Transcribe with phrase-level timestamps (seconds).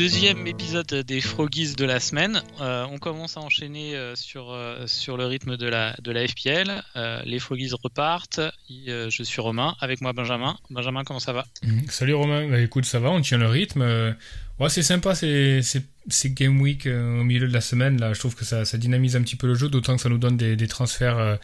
[0.00, 2.40] Deuxième épisode des Froggies de la semaine.
[2.62, 6.26] Euh, on commence à enchaîner euh, sur, euh, sur le rythme de la, de la
[6.26, 6.82] FPL.
[7.26, 8.40] les Froggies repartent.
[8.70, 10.56] je suis Romain, avec moi Benjamin.
[10.70, 11.44] Benjamin, comment ça va?
[11.62, 11.80] Mmh.
[11.90, 14.16] Salut Romain, bah, écoute, ça va, on tient le rythme.
[14.58, 18.00] Ouais, c'est sympa ces, ces, Game Week au milieu de la semaine.
[18.00, 20.08] Là, je trouve que ça, ça dynamise un petit peu le jeu, d'autant que ça
[20.08, 21.38] nous donne des, des transferts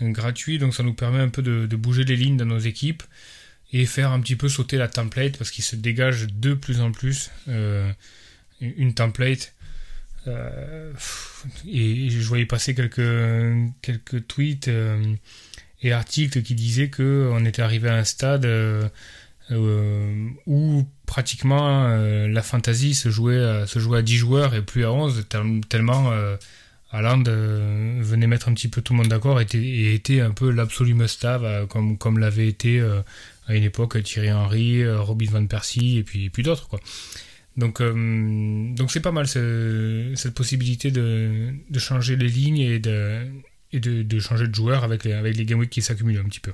[0.00, 3.04] gratuits, donc ça nous permet un peu de, de bouger les lignes dans nos équipes
[3.72, 6.92] et faire un petit peu sauter la template parce qu'il se dégage de plus en
[6.92, 7.90] plus euh,
[8.60, 9.54] une template.
[10.28, 10.92] Euh,
[11.66, 13.00] et je voyais passer quelques,
[13.80, 15.14] quelques tweets euh,
[15.80, 18.46] et articles qui disaient qu'on était arrivé à un stade
[20.46, 21.88] où pratiquement
[22.26, 25.26] la fantasy se jouait, se jouait à 10 joueurs et plus à 11,
[25.68, 26.10] tellement
[26.92, 30.94] Haaland venait mettre un petit peu tout le monde d'accord et, était un peu l'absolu
[30.94, 32.80] must-have comme, comme l'avait été
[33.46, 36.80] à une époque Thierry Henry, euh, Robin van Persie et puis, d'autres quoi.
[37.56, 43.26] Donc euh, donc c'est pas mal cette possibilité de, changer les lignes et de
[43.72, 46.40] et de, changer de joueur avec les, avec les game week qui s'accumulent un petit
[46.40, 46.52] peu.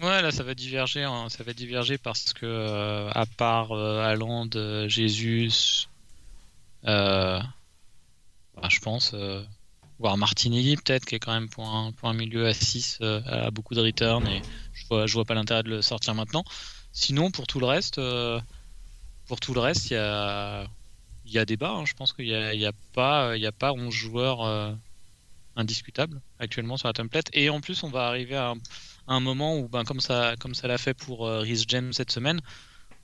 [0.00, 1.28] Ouais, là ça va diverger, hein.
[1.28, 5.50] ça va diverger parce que euh, à part euh, Jésus,
[6.84, 7.40] euh,
[8.54, 9.16] bah, je pense,
[9.98, 13.50] voire Martinelli peut-être qui est quand même pour un, pour un milieu à 6 à
[13.50, 14.40] beaucoup de return et
[14.90, 16.44] je vois pas l'intérêt de le sortir maintenant.
[16.92, 18.40] Sinon, pour tout le reste, euh,
[19.26, 20.66] pour tout le reste, il y a,
[21.26, 21.70] y a débat.
[21.70, 21.84] Hein.
[21.84, 24.72] Je pense qu'il n'y a, y a, pas, y a pas 11 joueurs euh,
[25.56, 27.28] indiscutables actuellement sur la template.
[27.32, 28.54] Et en plus, on va arriver à
[29.06, 32.10] un, moment où, ben, comme ça, comme ça l'a fait pour euh, Rhys James cette
[32.10, 32.40] semaine,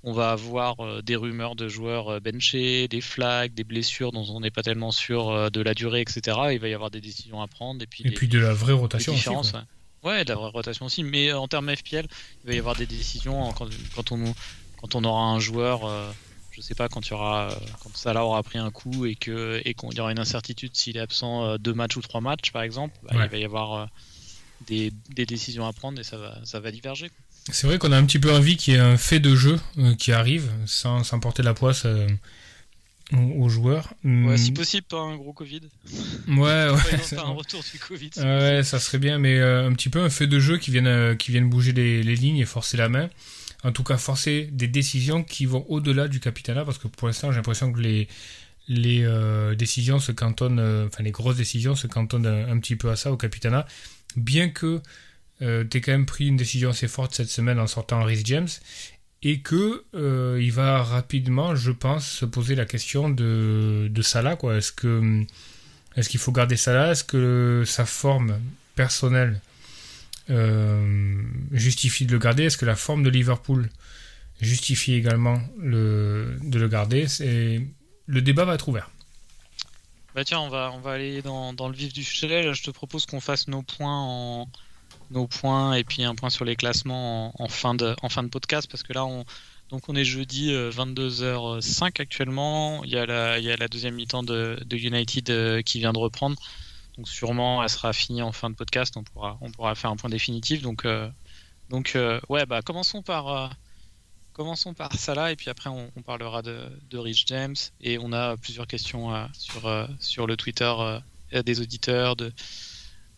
[0.02, 4.50] on va avoir des rumeurs de joueurs benchés, des flags, des blessures dont on n'est
[4.50, 6.36] pas tellement sûr de la durée, etc.
[6.52, 7.82] Il va y avoir des décisions à prendre.
[7.82, 9.30] Et puis, et puis de la vraie rotation aussi.
[9.30, 9.60] Ouais,
[10.04, 11.02] de la rotation aussi.
[11.02, 12.06] Mais en termes FPL,
[12.44, 14.34] il va y avoir des décisions quand, quand on,
[14.80, 16.10] quand on aura un joueur, euh,
[16.52, 19.14] je sais pas, quand, il y aura, euh, quand Salah aura pris un coup et
[19.14, 22.20] qu'il et qu'il y aura une incertitude s'il est absent euh, deux matchs ou trois
[22.20, 23.88] matchs, par exemple, bah, il va y avoir
[24.66, 27.10] des, des, décisions à prendre et ça va, ça va diverger.
[27.50, 29.60] C'est vrai qu'on a un petit peu envie qu'il y ait un fait de jeu
[29.98, 31.86] qui arrive sans, sans porter la poisse
[33.12, 33.94] aux joueurs.
[34.02, 34.54] Ouais, si hmm.
[34.54, 35.60] possible, pas un gros Covid.
[36.28, 37.18] Ouais, ouais.
[37.18, 38.10] un retour du Covid.
[38.18, 40.86] ouais, ça serait bien, mais euh, un petit peu un fait de jeu qui vienne,
[40.86, 43.10] euh, qui vienne bouger les, les, lignes et forcer la main.
[43.62, 47.30] En tout cas, forcer des décisions qui vont au-delà du capitana, parce que pour l'instant,
[47.30, 48.08] j'ai l'impression que les,
[48.68, 52.96] les euh, décisions se cantonnent, enfin, les grosses décisions se cantonnent un, petit peu à
[52.96, 53.66] ça, au capitana.
[54.16, 54.80] Bien que
[55.40, 58.48] tu quand même pris une décision assez forte cette semaine en sortant Rhys James
[59.24, 64.36] et que euh, il va rapidement, je pense, se poser la question de, de Salah.
[64.36, 64.58] Quoi.
[64.58, 65.24] Est-ce que
[65.96, 66.92] est-ce qu'il faut garder Salah?
[66.92, 68.38] Est-ce que sa forme
[68.74, 69.40] personnelle
[70.28, 72.44] euh, justifie de le garder?
[72.44, 73.70] Est-ce que la forme de Liverpool
[74.40, 77.08] justifie également le, de le garder?
[77.08, 77.62] C'est
[78.06, 78.90] le débat va être ouvert.
[80.14, 82.52] Bah tiens, on va on va aller dans, dans le vif du sujet.
[82.52, 84.48] je te propose qu'on fasse nos points en
[85.10, 88.28] nos points et puis un point sur les classements en, fin, de, en fin de
[88.28, 89.24] podcast parce que là on,
[89.70, 92.84] donc on est jeudi 22h05 euh, actuellement.
[92.84, 95.78] Il y a la, il y a la deuxième mi-temps de, de, United euh, qui
[95.78, 96.36] vient de reprendre.
[96.96, 98.96] Donc sûrement elle sera finie en fin de podcast.
[98.96, 100.62] On pourra, on pourra faire un point définitif.
[100.62, 101.08] Donc, euh,
[101.70, 101.98] donc
[102.28, 103.50] ouais, bah commençons par,
[104.32, 108.36] commençons par Salah et puis après on, parlera de, de, Rich James et on a
[108.36, 110.72] plusieurs questions sur, sur le Twitter
[111.42, 112.30] des auditeurs de euh,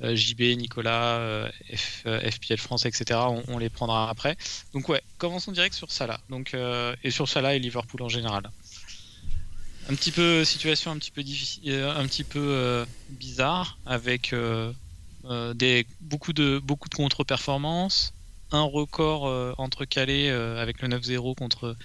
[0.01, 3.21] JB, Nicolas, euh, FPL euh, France, etc.
[3.49, 4.37] On, les prendra après.
[4.75, 6.21] Donc ouais, commençons direct sur Salah.
[6.29, 6.55] Donc
[7.03, 8.51] et sur Salah et Liverpool en général.
[9.89, 14.35] Un petit peu situation un petit peu difficile, un petit peu bizarre avec
[15.55, 16.61] des beaucoup de
[16.97, 18.13] contre-performances,
[18.51, 21.77] un record entre calés avec le 9-0 contre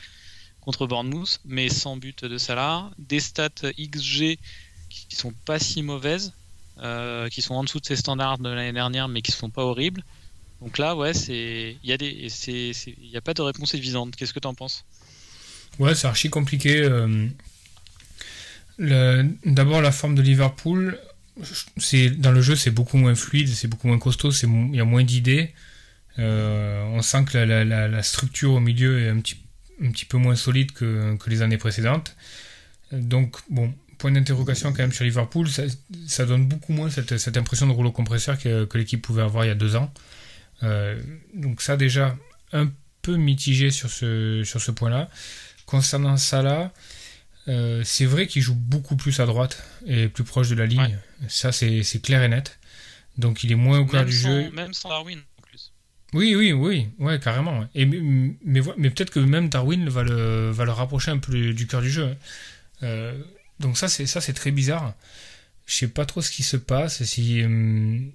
[0.61, 4.37] contre Bournemouth, mais sans but de Salah, des stats XG
[4.89, 6.33] qui sont pas si mauvaises,
[6.81, 9.63] euh, qui sont en dessous de ces standards de l'année dernière, mais qui sont pas
[9.63, 10.03] horribles.
[10.61, 14.15] Donc là, ouais, il y a pas de réponse évidente.
[14.15, 14.85] Qu'est-ce que tu en penses?
[15.79, 16.81] Ouais, c'est archi compliqué.
[16.81, 17.27] Euh,
[19.45, 20.99] d'abord la forme de Liverpool,
[21.77, 24.79] c'est dans le jeu c'est beaucoup moins fluide, c'est beaucoup moins costaud, c'est il y
[24.79, 25.53] a moins d'idées.
[26.19, 29.37] Euh, on sent que la, structure au milieu est un petit,
[29.83, 32.15] un petit peu moins solide que, que les années précédentes.
[32.91, 35.47] Donc bon, point d'interrogation quand même sur Liverpool.
[36.07, 39.45] Ça, donne beaucoup moins cette, cette impression de rouleau compresseur que, que l'équipe pouvait avoir
[39.45, 39.93] il y a deux ans.
[41.33, 42.17] donc ça déjà
[42.53, 42.69] un
[43.01, 45.09] peu mitigé sur ce, sur ce point-là.
[45.65, 46.71] Concernant Salah,
[47.47, 50.97] euh, c'est vrai qu'il joue beaucoup plus à droite et plus proche de la ligne.
[51.27, 52.59] Ça, c'est clair et net.
[53.17, 54.49] Donc il est moins au cœur du jeu.
[54.51, 55.73] Même sans Darwin en plus.
[56.13, 57.65] Oui, oui, oui, ouais, carrément.
[57.75, 61.67] Et, mais, mais, peut-être que même Darwin va le, va le rapprocher un peu du
[61.67, 62.05] cœur du jeu.
[62.05, 62.15] Hein.
[62.83, 63.21] Euh,
[63.61, 64.93] donc ça, c'est ça, c'est très bizarre.
[65.65, 67.03] Je sais pas trop ce qui se passe.
[67.03, 68.11] Si hum,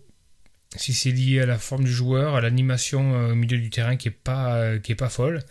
[0.76, 3.96] si c'est lié à la forme du joueur, à l'animation euh, au milieu du terrain
[3.96, 5.42] qui est pas qui est pas folle.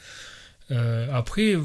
[0.69, 1.56] après,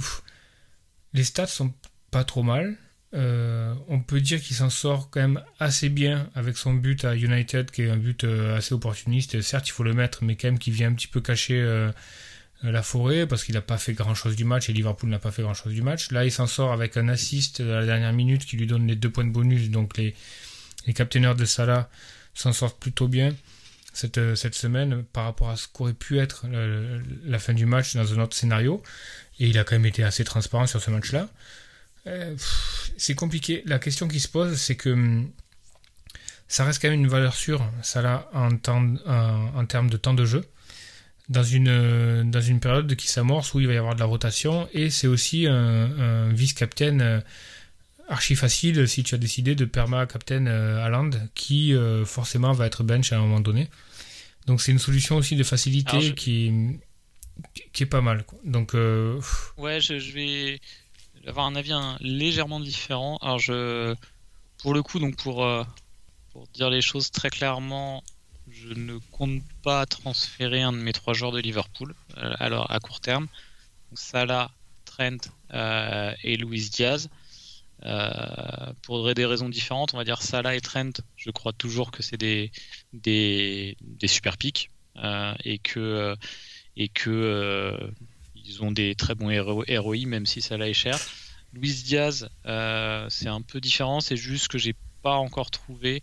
[1.13, 1.73] les stats sont
[2.11, 2.77] pas trop mal.
[3.13, 7.17] Euh, on peut dire qu'il s'en sort quand même assez bien avec son but à
[7.17, 9.41] United, qui est un but euh, assez opportuniste.
[9.41, 11.91] Certes, il faut le mettre, mais quand même qui vient un petit peu cacher euh,
[12.63, 15.31] la forêt parce qu'il n'a pas fait grand chose du match et Liverpool n'a pas
[15.31, 16.11] fait grand chose du match.
[16.11, 18.97] Là, il s'en sort avec un assist à la dernière minute qui lui donne les
[18.97, 19.71] deux points de bonus.
[19.71, 20.15] Donc, les,
[20.87, 21.89] les de Salah
[22.35, 23.35] s'en sortent plutôt bien
[23.93, 26.47] cette, cette semaine par rapport à ce qu'aurait pu être
[27.25, 28.83] la fin du match dans un autre scénario.
[29.39, 31.29] Et il a quand même été assez transparent sur ce match-là.
[32.07, 32.35] Euh,
[32.97, 33.63] c'est compliqué.
[33.67, 35.31] La question qui se pose, c'est que hum,
[36.49, 37.65] ça reste quand même une valeur sûre,
[37.95, 40.45] là, en, en, termes de temps de jeu,
[41.31, 44.69] dans une, dans une période qui s'amorce où il va y avoir de la rotation,
[44.73, 47.21] et c'est aussi un, vice-captain euh,
[48.09, 51.75] archi facile si tu as décidé de perma-captain à euh, qui
[52.05, 53.69] forcément va être bench à un moment donné.
[54.47, 56.53] Donc c'est une solution aussi de facilité qui,
[57.73, 58.25] qui est pas mal.
[58.45, 60.61] Donc, ouais, je, je vais
[61.27, 63.19] avoir un avis légèrement différent.
[63.23, 63.95] Alors je,
[64.63, 65.65] pour le coup, donc pour, euh,
[66.33, 68.03] pour dire les choses très clairement,
[68.51, 72.81] je ne compte pas transférer un de mes trois joueurs de Liverpool euh, alors à
[72.81, 73.29] court terme.
[73.95, 74.51] Salah,
[74.85, 75.19] Trent
[75.53, 77.09] euh, et Luis Diaz.
[78.83, 82.19] pour des raisons différentes, on va dire Salah et Trent, je crois toujours que c'est
[82.19, 82.53] des,
[82.93, 83.77] des,
[84.07, 84.71] super pics
[85.45, 86.15] et que
[86.77, 87.93] et que
[88.35, 90.99] ils ont des très bons ROI, même si là est cher.
[91.53, 96.03] Luis Diaz, euh, c'est un peu différent, c'est juste que j'ai pas encore trouvé.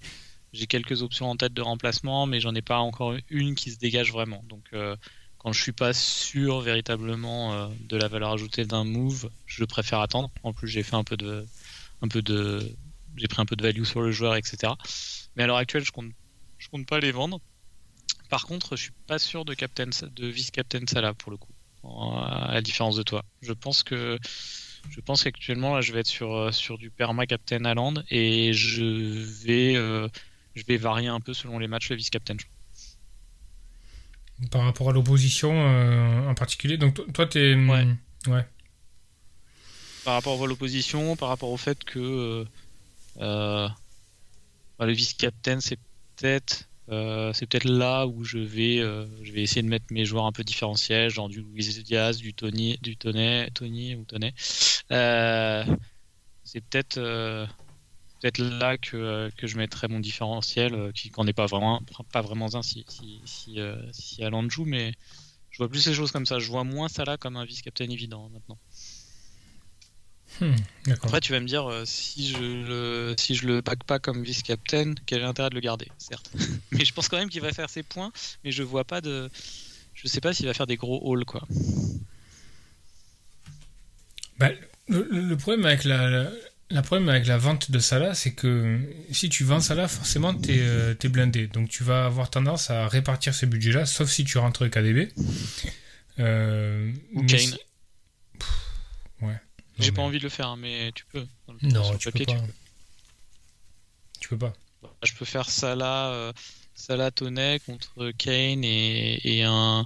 [0.57, 3.77] J'ai quelques options en tête de remplacement, mais j'en ai pas encore une qui se
[3.77, 4.43] dégage vraiment.
[4.49, 4.95] Donc, euh,
[5.37, 9.99] quand je suis pas sûr véritablement euh, de la valeur ajoutée d'un move, je préfère
[9.99, 10.31] attendre.
[10.41, 11.45] En plus, j'ai fait un peu de,
[12.01, 12.75] un peu de,
[13.15, 14.73] j'ai pris un peu de value sur le joueur, etc.
[15.35, 16.11] Mais à l'heure actuelle, je compte,
[16.57, 17.39] je compte pas les vendre.
[18.29, 21.53] Par contre, je suis pas sûr de captain, de vice captain Salah pour le coup
[21.83, 23.23] à la différence de toi.
[23.41, 24.17] Je pense que
[24.89, 28.53] je pense qu'actuellement là je vais être sur euh, sur du perma captain Haaland et
[28.53, 28.83] je
[29.45, 30.07] vais euh,
[30.57, 32.35] je vais varier un peu selon les matchs le vice captain.
[34.51, 37.87] Par rapport à l'opposition euh, en particulier, donc toi tu es ouais.
[38.27, 38.45] ouais.
[40.05, 42.45] Par rapport à l'opposition, par rapport au fait que
[43.15, 43.75] bah,
[44.79, 45.79] le vice captain c'est
[46.15, 50.05] peut-être euh, c'est peut-être là où je vais, euh, je vais essayer de mettre mes
[50.05, 54.33] joueurs un peu différentiels, genre du Luis Diaz, du Tony, du Tony, Tony ou Tony.
[54.91, 55.65] Euh,
[56.43, 56.97] c'est peut-être
[58.19, 61.81] peut-être là que, que je mettrai mon différentiel, qui n'en est pas vraiment,
[62.11, 63.57] pas vraiment un si, si, si,
[63.91, 64.93] si Alan joue, mais
[65.51, 66.37] je vois plus ces choses comme ça.
[66.37, 68.59] Je vois moins ça là comme un vice-captain évident maintenant.
[70.39, 70.55] Hmm,
[71.01, 74.23] Après, tu vas me dire, euh, si je le, si je le pack pas comme
[74.23, 76.31] vice-captain, quel est l'intérêt de le garder, certes.
[76.71, 78.11] mais je pense quand même qu'il va faire ses points,
[78.43, 79.31] mais je vois pas de.
[79.95, 81.41] Je sais pas s'il va faire des gros hauls, quoi.
[84.37, 84.49] Bah,
[84.87, 86.31] le, problème avec la, la,
[86.81, 88.79] problème avec la vente de Salah, c'est que
[89.11, 91.47] si tu vends Salah, forcément, tu es, euh, blindé.
[91.47, 95.09] Donc tu vas avoir tendance à répartir ce budget-là, sauf si tu rentres KDB.
[96.19, 97.57] Euh, Ou Kane.
[99.21, 99.39] ouais.
[99.79, 101.25] J'ai pas envie de le faire, hein, mais tu peux.
[101.61, 102.33] non, tu, peux pas.
[104.19, 104.53] tu peux pas.
[105.03, 106.33] Je peux faire Salah, euh,
[106.73, 109.85] Salah Tonnet contre Kane et, et, un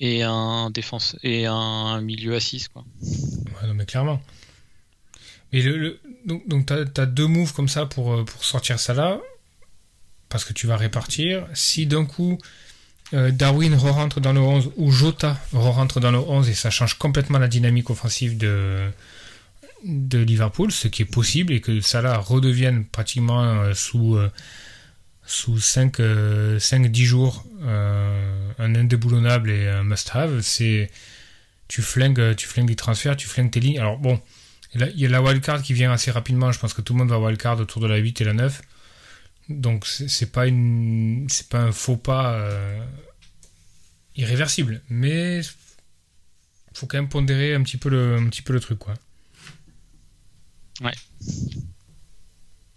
[0.00, 2.84] et un défense et un milieu à 6 quoi.
[3.02, 4.20] Ouais, non mais clairement.
[5.52, 5.62] Mais
[6.24, 9.18] donc, tu as, deux moves comme ça pour, euh, pour sortir Salah
[10.28, 11.46] parce que tu vas répartir.
[11.52, 12.38] Si d'un coup
[13.12, 16.94] euh, Darwin re-rentre dans le 11 ou Jota re-rentre dans le 11 et ça change
[16.94, 18.88] complètement la dynamique offensive de,
[19.84, 24.30] de Liverpool, ce qui est possible et que Salah redevienne pratiquement sous, euh,
[25.26, 30.90] sous 5-10 jours un indéboulonnable et un must-have, c'est
[31.68, 33.78] tu flingues, tu flingues les transferts, tu flingues tes lignes.
[33.78, 34.20] Alors bon,
[34.74, 37.10] il y a la wildcard qui vient assez rapidement, je pense que tout le monde
[37.10, 38.62] va wildcard autour de la 8 et la 9.
[39.48, 42.82] Donc c'est pas une c'est pas un faux pas euh,
[44.16, 45.40] irréversible, mais
[46.72, 48.94] faut quand même pondérer un petit peu le un petit peu le truc quoi.
[50.80, 50.94] Ouais.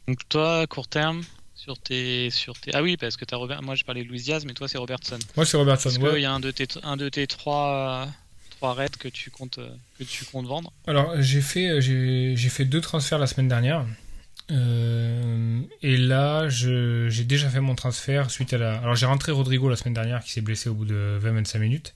[0.07, 1.23] Donc toi, court terme,
[1.55, 2.71] sur tes, sur tes...
[2.75, 3.63] Ah oui, parce que as Robert...
[3.63, 5.17] moi j'ai parlé de Luis Diaz, mais toi c'est Robertson.
[5.35, 5.89] Moi c'est Robertson.
[5.89, 6.11] Est-ce ouais.
[6.11, 8.07] qu'il y a un de tes, un de tes trois,
[8.99, 9.59] que tu comptes,
[9.99, 13.85] que tu comptes vendre Alors j'ai fait, j'ai, j'ai fait deux transferts la semaine dernière.
[14.51, 18.77] Euh, et là, j'ai déjà fait mon transfert suite à la.
[18.77, 21.93] Alors j'ai rentré Rodrigo la semaine dernière qui s'est blessé au bout de 20-25 minutes.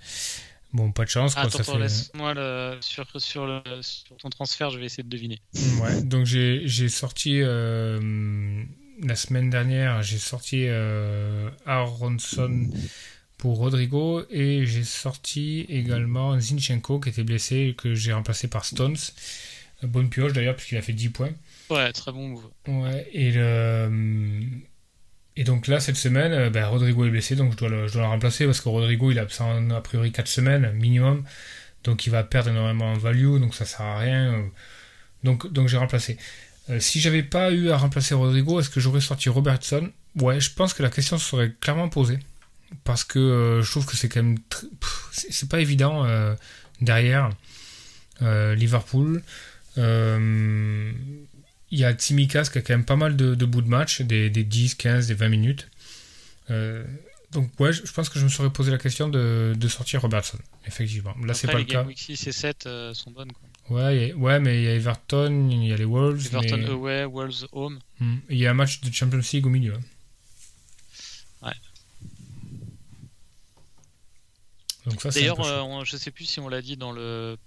[0.72, 1.34] Bon, pas de chance.
[1.36, 1.80] Ah, Quoi, attends, fait...
[1.80, 2.78] laisse-moi le...
[2.82, 3.62] sur, sur, le...
[3.82, 5.42] sur ton transfert, je vais essayer de deviner.
[5.82, 8.64] Ouais, donc j'ai, j'ai sorti euh,
[9.02, 12.70] la semaine dernière, j'ai sorti euh, Aronson
[13.40, 18.98] pour Rodrigo et j'ai sorti également Zinchenko qui était blessé que j'ai remplacé par Stones.
[19.82, 21.32] Bonne pioche d'ailleurs puisqu'il a fait 10 points.
[21.70, 22.44] Ouais, très bon move.
[22.68, 24.42] Ouais, et, le...
[25.38, 28.02] et donc là, cette semaine, ben, Rodrigo est blessé, donc je dois, le, je dois
[28.02, 31.24] le remplacer parce que Rodrigo, il a absent a priori 4 semaines minimum,
[31.86, 34.50] donc il va perdre énormément en value, donc ça sert à rien.
[35.24, 36.18] Donc, donc j'ai remplacé.
[36.70, 39.90] Euh, si j'avais pas eu à remplacer Rodrigo, est-ce que j'aurais sorti Robertson?
[40.20, 42.20] Ouais, je pense que la question se serait clairement posée.
[42.84, 44.38] Parce que euh, je trouve que c'est quand même.
[45.12, 46.36] C'est pas évident euh,
[46.82, 47.30] derrière
[48.22, 49.24] Liverpool.
[49.78, 50.92] Euh,
[51.72, 54.02] il y a Tsimikas qui a quand même pas mal de, de bouts de match,
[54.02, 55.68] des, des, 10, 15, des 20 minutes.
[57.32, 60.02] Donc ouais, je, je, pense que je me serais posé la question de, de sortir
[60.02, 61.14] Robertson, effectivement.
[61.24, 61.84] Là, c'est pas les le cas.
[61.84, 63.32] Week 6 et 7 sont bonnes.
[63.32, 63.50] Quoi.
[63.70, 66.26] Ouais, a, ouais, mais il y a Everton, il y a les Wolves.
[66.26, 66.70] Everton mais...
[66.70, 67.80] away, Wolves home.
[68.00, 68.18] Hmm.
[68.30, 69.74] Il y a un match de Champions League au milieu.
[71.44, 71.44] Ouais.
[71.44, 71.52] Donc
[72.60, 72.68] ça,
[74.86, 77.38] D'ailleurs, euh, je sais plus si on l'a dit dans le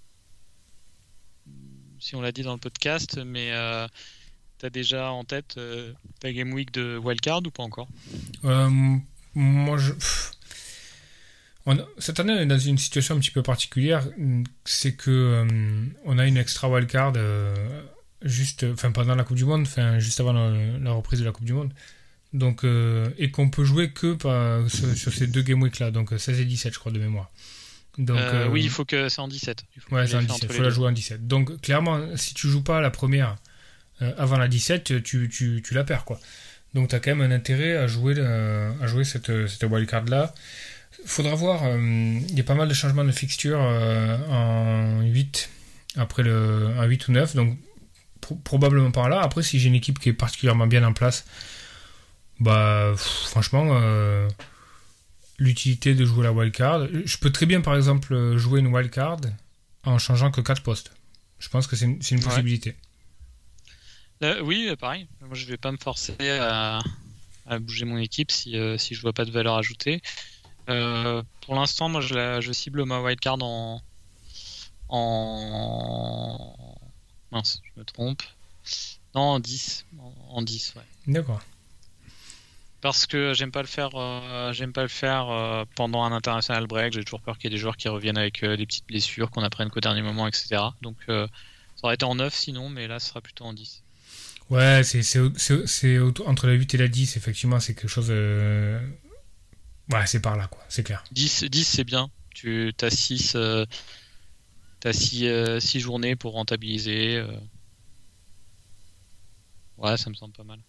[2.03, 3.87] si on l'a dit dans le podcast, mais euh,
[4.59, 7.87] tu as déjà en tête euh, ta game week de wildcard ou pas encore?
[8.43, 8.69] Euh,
[9.33, 9.93] Moi, je.
[11.65, 11.85] On a...
[11.97, 14.05] Cette année, on est dans une situation un petit peu particulière.
[14.65, 17.13] C'est que euh, on a une extra wildcard
[18.21, 21.31] juste, enfin pendant la Coupe du Monde, enfin juste avant la, la, reprise de la
[21.31, 21.73] Coupe du Monde.
[22.33, 26.13] Donc, et qu'on peut jouer que par, sur, sur, ces deux game week là, donc
[26.17, 27.29] 16 et 17, je crois, de mémoire.
[27.97, 29.65] Donc, euh, oui, il faut que c'est en 17.
[29.75, 30.43] Il faut ouais, c'est en 17.
[30.43, 31.27] Il faut la jouer en 17.
[31.27, 33.37] Donc, clairement, si tu joues pas la première
[34.01, 36.19] euh, avant la 17, tu, tu, tu, la perds, quoi.
[36.73, 40.05] Donc, tu as quand même un intérêt à jouer, euh, à jouer cette, cette wildcard
[40.05, 40.33] là.
[41.05, 41.67] Faudra voir.
[41.77, 45.49] Il y a pas mal de changements de fixture euh, en 8
[45.97, 47.35] après le en 8 ou 9.
[47.35, 47.57] Donc,
[48.21, 49.21] pro probablement par là.
[49.21, 51.25] Après, si j'ai une équipe qui est particulièrement bien en place,
[52.43, 53.79] bah, pff, franchement
[55.39, 56.87] l'utilité de jouer la wildcard.
[57.05, 59.17] Je peux très bien, par exemple, jouer une wildcard
[59.83, 60.93] en changeant que 4 postes.
[61.39, 62.75] Je pense que c'est une, une, possibilité.
[64.23, 65.07] Euh, oui, pareil.
[65.21, 66.81] Moi, je vais pas me forcer à,
[67.45, 70.01] à bouger mon équipe si, euh, si je vois pas de valeur ajoutée.
[70.69, 73.81] Euh, pour l'instant, moi, je, la, je, cible ma wildcard en,
[74.87, 76.55] en.
[77.31, 78.23] Mince, je me trompe.
[79.15, 79.85] Non, en 10.
[79.99, 80.83] En, en 10, ouais.
[81.07, 81.41] D'accord
[82.83, 86.67] parce que j'aime pas le faire euh, j'aime pas le faire euh, pendant un international
[86.67, 86.91] break.
[86.91, 89.31] J'ai toujours peur qu'il y ait des joueurs qui reviennent avec euh, des petites blessures
[89.31, 91.29] qu'on apprenne qu'au dernier moment etc donc ça
[91.83, 93.83] aurait été en 9 sinon mais là ce sera plutôt en 10
[94.49, 95.17] ouais c'est
[96.25, 100.61] entre la 8 et la 10 effectivement c'est quelque chose ouais c'est par là quoi
[100.67, 101.05] c'est clair.
[101.13, 102.11] 10 10 c'est bien.
[102.35, 103.37] Tu as 6
[104.81, 107.25] t'as 6 6 journées pour rentabiliser
[109.77, 110.59] ouais ça me semble pas mal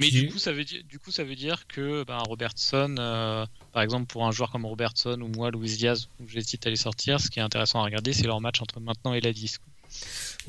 [0.00, 3.46] mais du coup, ça veut dire, du coup, ça veut dire que ben, Robertson, euh,
[3.72, 6.76] par exemple, pour un joueur comme Robertson ou moi, Luis Diaz, où j'hésite à les
[6.76, 9.58] sortir, ce qui est intéressant à regarder, c'est leur match entre maintenant et la 10.
[9.58, 9.66] Quoi.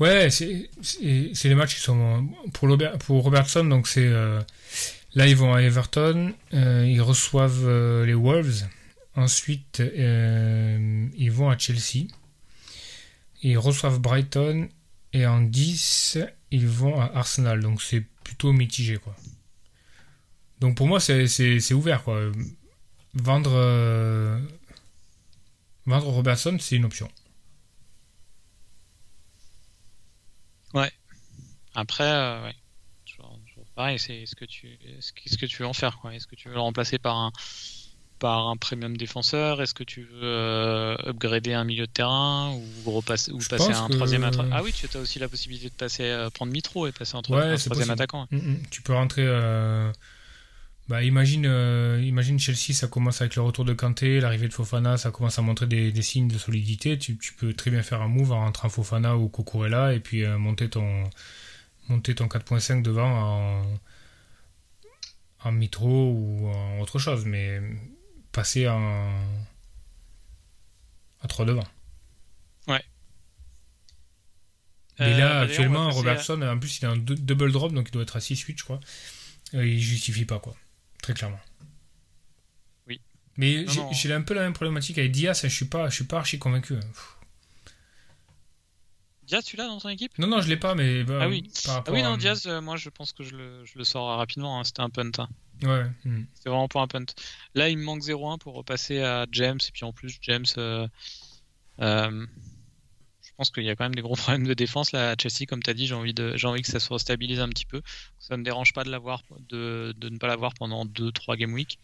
[0.06, 2.68] Ouais, c'est les matchs qui sont pour,
[3.00, 4.40] pour Robertson, donc c'est euh,
[5.14, 7.68] là ils vont à Everton, euh, ils reçoivent
[8.04, 8.66] les Wolves,
[9.14, 12.06] ensuite ils vont à Chelsea,
[13.42, 14.68] ils reçoivent Brighton
[15.12, 16.18] et en 10
[16.50, 19.16] ils vont à Arsenal, donc c'est plutôt mitigé quoi.
[20.60, 22.30] Donc pour moi c'est ouvert quoi.
[23.14, 24.38] Vendre euh,
[25.86, 27.10] vendre Robertson c'est une option.
[30.74, 30.92] Ouais.
[31.74, 32.54] Après euh, ouais.
[33.74, 34.78] Pareil c'est ce que tu
[35.14, 36.14] qu'est-ce que tu veux en faire quoi.
[36.14, 37.32] Est-ce que tu veux le remplacer par un
[38.18, 39.62] par un premium défenseur?
[39.62, 42.52] Est-ce que tu veux euh, upgrader un milieu de terrain
[42.84, 43.94] ou, repasser, ou passer à un que...
[43.94, 46.92] troisième attaquant Ah oui, tu as aussi la possibilité de passer euh, prendre Mitro et
[46.92, 48.26] passer en ouais, un troisième attaquant.
[48.30, 48.56] Mm -hmm.
[48.70, 49.24] Tu peux rentrer.
[49.26, 49.92] Euh...
[50.88, 54.96] Bah, imagine, euh, imagine Chelsea, ça commence avec le retour de Kanté, l'arrivée de Fofana,
[54.96, 56.98] ça commence à montrer des, des signes de solidité.
[56.98, 60.26] Tu, tu, peux très bien faire un move en rentrant Fofana ou Kokurela et puis
[60.26, 61.10] monter ton
[61.88, 63.62] monter ton 4.5 devant en,
[65.44, 67.24] en Mitro ou en autre chose.
[67.24, 67.60] Mais
[68.38, 69.12] passer en...
[71.22, 71.64] à 3 devant.
[72.68, 72.82] Ouais.
[75.00, 77.88] Mais Euh, là, d'ailleurs, actuellement, Robertson, en plus, il a un dou- double drop, donc
[77.88, 78.78] il doit être à 6-8, je crois.
[79.54, 80.54] Euh, il justifie pas, quoi.
[81.02, 81.40] Très clairement.
[82.86, 83.00] Oui.
[83.36, 86.18] Mais j'ai- un peu la même problématique avec Diaz, je suis pas, je suis pas
[86.18, 86.74] archi convaincu.
[86.76, 86.80] hein.
[86.80, 87.16] Pff.
[87.16, 87.18] à-
[89.26, 90.16] Diaz, tu l'as dans ton équipe?
[90.18, 91.50] Non, non, je l'ai pas, mais bah, Ah oui.
[91.64, 93.84] par Ah oui, à- non, Diaz, euh, moi je pense que je le, je le
[93.84, 94.58] sors rapidement.
[94.60, 95.10] hein, C'était un punt.
[95.18, 95.28] hein.
[95.62, 95.84] Ouais.
[96.04, 96.24] hmm.
[96.34, 97.06] C'était vraiment pour un punt.
[97.54, 99.58] Là, il me manque 0-1 pour repasser à James.
[99.66, 100.86] Et puis en plus, James, euh,
[101.80, 102.26] euh,
[103.22, 105.46] je pense qu'il y a quand même des gros problèmes de défense là à Chelsea.
[105.48, 107.66] Comme tu as dit, j'ai envie, de, j'ai envie que ça se restabilise un petit
[107.66, 107.82] peu.
[108.18, 111.52] Ça ne me dérange pas de, l'avoir, de, de ne pas l'avoir pendant 2-3 game
[111.52, 111.78] week.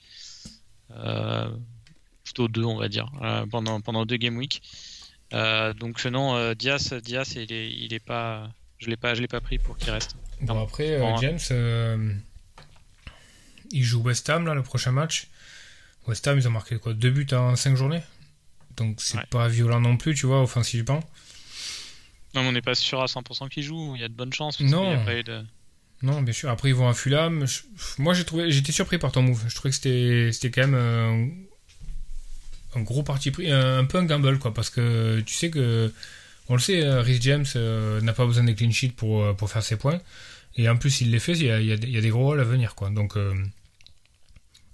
[0.90, 1.50] Euh,
[2.24, 4.62] plutôt 2, on va dire, euh, pendant, pendant 2 game week.
[5.32, 9.20] Euh, donc non, euh, Diaz, Diaz, il est, il est pas, je l'ai pas, je
[9.20, 10.16] l'ai pas pris pour qu'il reste.
[10.40, 11.38] Bon, après, euh, Bon, James,
[13.64, 15.28] euh, il joue West Ham, là, le prochain match.
[16.06, 18.02] West Ham, ils ont marqué quoi Deux buts en 5 journées?
[18.76, 19.24] Donc c'est Ouais.
[19.30, 21.02] pas violent non plus, tu vois, offensivement.
[22.34, 23.92] Non, mais on n'est pas sûr à 100% qu'il joue.
[23.94, 24.58] Il y a de bonnes chances.
[24.60, 24.90] Non.
[24.90, 25.42] y a pas eu de...
[26.02, 26.50] Non, bien sûr.
[26.50, 27.46] Après, ils vont à Fulham.
[27.46, 27.62] Je-
[27.98, 29.44] Moi, j'ai trouvé, j'étais surpris par ton move.
[29.48, 31.26] Je trouvais que c'était, c'était quand même euh,
[32.74, 35.92] un gros parti pris, un, peu un gamble, quoi, parce que tu sais que,
[36.48, 39.48] on le sait, euh, Rhys James euh, n'a pas besoin des clean sheets pour, pour
[39.50, 40.00] faire ses points,
[40.56, 41.32] et en plus, il les fait.
[41.32, 42.90] Il y a, des- gros rôles à venir, quoi.
[42.90, 43.34] Donc euh,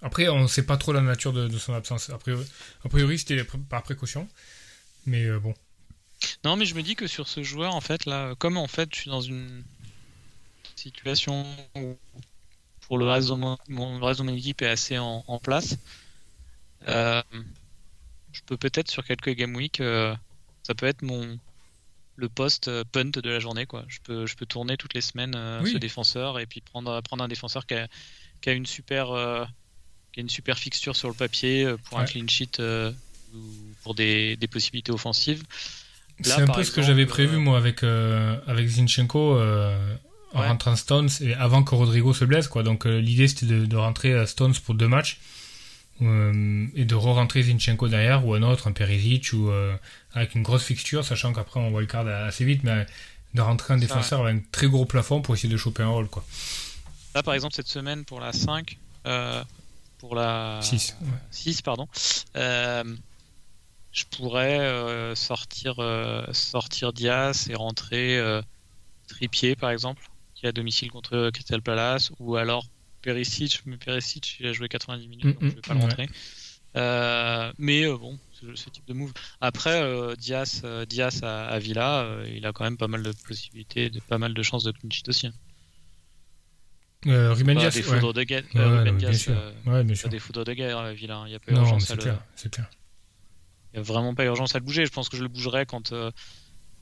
[0.03, 2.11] après, on sait pas trop la nature de, son absence.
[2.11, 2.19] A
[2.89, 4.29] priori, c'était par précaution,
[5.07, 5.55] mais euh, bon.
[6.45, 8.91] Non, mais je me dis que sur ce joueur, en fait, là, comme en fait,
[8.95, 9.65] je suis dans une
[10.77, 11.47] situation
[11.77, 11.97] où
[12.83, 15.77] pour le reste de mon, reste de mon équipe est assez en, place,
[16.89, 17.23] euh,
[18.33, 21.39] je peux peut-être sur quelques game week, ça peut être mon
[22.21, 23.85] le poste euh, punt de la journée, quoi.
[23.89, 25.73] Je peux, je peux tourner toutes les semaines euh, Oui.
[25.73, 27.89] ce défenseur et puis prendre, prendre un défenseur qui a,
[28.41, 29.45] qui a une super, euh,
[30.13, 32.93] qui a une super fixture sur le papier euh, pour un clean sheet euh,
[33.35, 33.39] ou
[33.83, 35.43] pour des, des possibilités offensives.
[36.23, 39.75] C'est un peu ce que j'avais prévu, moi, avec, avec Zinchenko en
[40.33, 40.47] Ouais.
[40.47, 42.47] rentrant Stones et avant que Rodrigo se blesse.
[42.47, 42.63] Quoi.
[42.63, 45.19] Donc l'idée, c'était de, de rentrer à Stones pour deux matchs
[46.03, 49.75] euh, et de re-rentrer Zinchenko derrière ou un autre, un Perisic, ou euh,
[50.15, 52.87] avec une grosse fixture, sachant qu'après, on voit le card assez vite, mais
[53.35, 56.09] de rentrer un défenseur avec un très gros plafond pour essayer de choper un rôle.
[56.09, 56.25] Quoi.
[57.15, 59.43] Là, par exemple, cette semaine, pour la 5, euh,
[59.99, 60.97] pour la 6.
[61.31, 61.87] 6, pardon,
[62.35, 65.77] je pourrais sortir,
[66.33, 68.21] sortir Diaz et rentrer
[69.09, 72.67] Trippier, par exemple, qui est à domicile contre Crystal Palace, ou alors
[73.03, 75.85] Perisic, mais Perisic, il a joué 90 minutes, donc Mm, je vais pas le ouais.
[75.87, 76.09] rentrer.
[76.77, 79.13] Euh, mais euh, bon, ce, type de move.
[79.41, 83.03] Après, euh, Diaz, euh, Diaz à, à Villa, euh, il a quand même pas mal
[83.03, 85.27] de possibilités, de, pas mal de chances de clean sheet aussi.
[85.27, 85.33] hein.
[87.07, 88.45] Ruben Dias, des foudres de guerre.
[88.55, 91.23] Ruben des foudres de guerre, euh, Villa.
[91.27, 92.03] Il n'y a pas Non, urgence à le.
[92.03, 92.69] clair, c'est clair.
[93.73, 94.85] Il n'y a vraiment pas urgence à le bouger.
[94.85, 96.11] Je pense que je le bougerai quand, euh,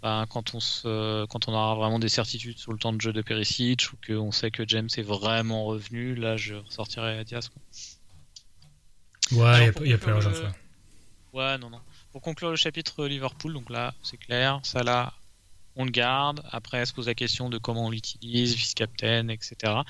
[0.02, 3.12] ben, quand, on se, quand on aura vraiment des certitudes sur le temps de jeu
[3.12, 6.14] de Perisic ou qu'on sait que James est vraiment revenu.
[6.14, 7.48] Là, je ressortirai à Diaz.
[7.48, 7.62] quoi.
[9.32, 10.38] Ouais, il n'y a, pas conclure urgence.
[10.38, 10.52] le- ouais.
[11.34, 11.80] Ouais, non, non.
[12.12, 14.60] Pour conclure le chapitre Liverpool, donc là, c'est clair.
[14.62, 15.12] Ça, là,
[15.76, 16.42] on le garde.
[16.50, 19.82] Après, elle se pose la question de comment on l'utilise, vice-captain, etc.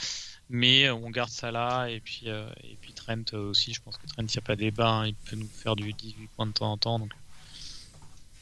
[0.51, 1.87] Mais euh, on garde ça là.
[1.89, 3.73] Et puis, euh, et puis Trent euh, aussi.
[3.73, 4.89] Je pense que Trent, il n'y a pas de débat.
[4.89, 5.07] hein.
[5.07, 6.99] Il peut nous faire du 18 points de temps en temps.
[6.99, 7.13] Donc,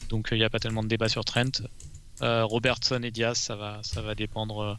[0.09, 1.61] donc euh, il n'y a pas tellement de débat sur Trent.
[2.21, 4.73] Euh, Robertson et Diaz, ça va, dépendre euh,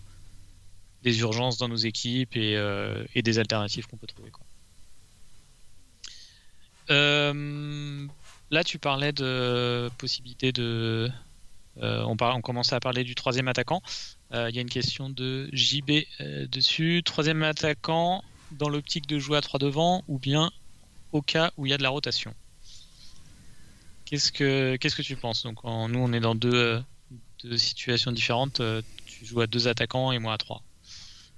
[1.03, 4.33] des urgences dans nos équipes et, euh, des alternatives qu'on peut trouver.
[6.91, 8.07] Euh,
[8.51, 11.11] là, tu parlais de possibilité de.
[11.83, 13.83] euh, on, commençait à parler du troisième attaquant.
[14.33, 17.03] Euh, Il y a une question de JB euh, dessus.
[17.05, 20.51] Troisième attaquant dans l'optique de jouer à 3 devant ou bien
[21.13, 22.35] au cas où il y a de la rotation?
[24.09, 25.43] Qu'est-ce que qu'est-ce que tu penses?
[25.43, 26.81] Donc, en- nous, on est dans deux, euh,
[27.45, 28.61] deux situations différentes.
[28.61, 30.63] Euh, Tu joues à deux attaquants et moi à trois.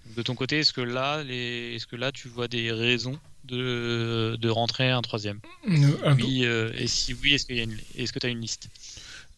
[0.07, 1.75] Donc, de ton côté, est-ce que là, les...
[1.75, 5.41] est-ce que là, tu vois des raisons de, de rentrer un troisième?
[5.69, 7.79] Euh, un Oui, euh, et si oui, est-ce qu'il y a une...
[7.97, 8.69] est-ce que tu as une liste?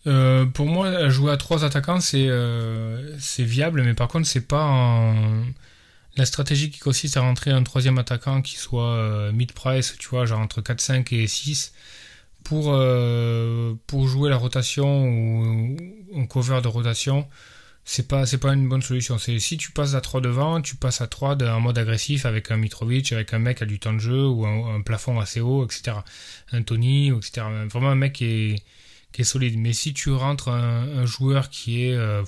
[0.07, 4.47] Euh, pour moi, jouer à trois attaquants, c'est euh, c'est viable, mais par contre, c'est
[4.47, 5.45] pas en-
[6.17, 10.27] la stratégie qui consiste à rentrer un troisième attaquant qui soit euh, mid-price, tu vois,
[10.27, 11.73] genre entre 4, 5 et 6,
[12.45, 15.77] pour, euh, pour jouer la rotation ou
[16.17, 17.29] un cover de rotation.
[17.85, 19.19] C'est pas, c'est pas une bonne solution.
[19.19, 22.51] C'est si tu passes à 3 devant, tu passes à 3 en mode agressif avec
[22.53, 25.19] un Mitrovic, avec un mec qui a du temps de jeu ou un, un plafond
[25.19, 25.97] assez haut, etc.
[26.53, 27.43] Un Tony, etc.
[27.71, 28.65] Vraiment un mec qui est,
[29.13, 29.59] qui est solide.
[29.59, 32.23] Mais si tu rentres un, un joueur qui est euh,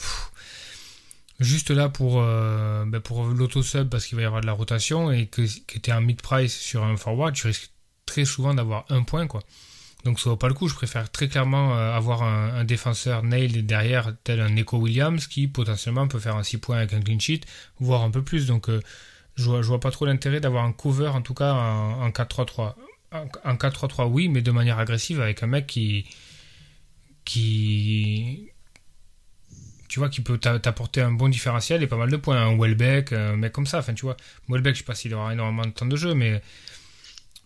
[1.40, 5.11] juste là pour, euh, ben pour l'auto-sub parce qu'il va y avoir de la rotation
[5.12, 7.70] et que, que tu es en mid-price sur un forward, tu risques
[8.07, 9.27] très souvent d'avoir un point.
[9.27, 9.42] quoi.
[10.05, 10.69] Donc ça vaut pas le coup.
[10.69, 15.49] Je préfère très clairement euh, avoir un, défenseur nailed derrière, tel un Neko Williams, qui
[15.49, 17.40] potentiellement peut faire un 6 points avec un clean sheet,
[17.81, 18.47] voire un peu plus.
[18.47, 18.81] Donc euh,
[19.37, 22.75] je, vois, vois pas trop l'intérêt d'avoir un cover, en tout cas en, en 4-3-3.
[23.12, 26.07] En, en 4-3-3, oui, mais de manière agressive avec un mec qui.
[27.25, 28.51] qui.
[29.88, 32.37] Tu vois, qui peut t'a- t'apporter un bon différentiel et pas mal de points.
[32.37, 33.79] Un Welbeck, un mec comme ça.
[33.79, 34.17] Enfin, tu vois,
[34.49, 36.43] Welbeck, je sais pas s'il aura énormément de temps de jeu, mais.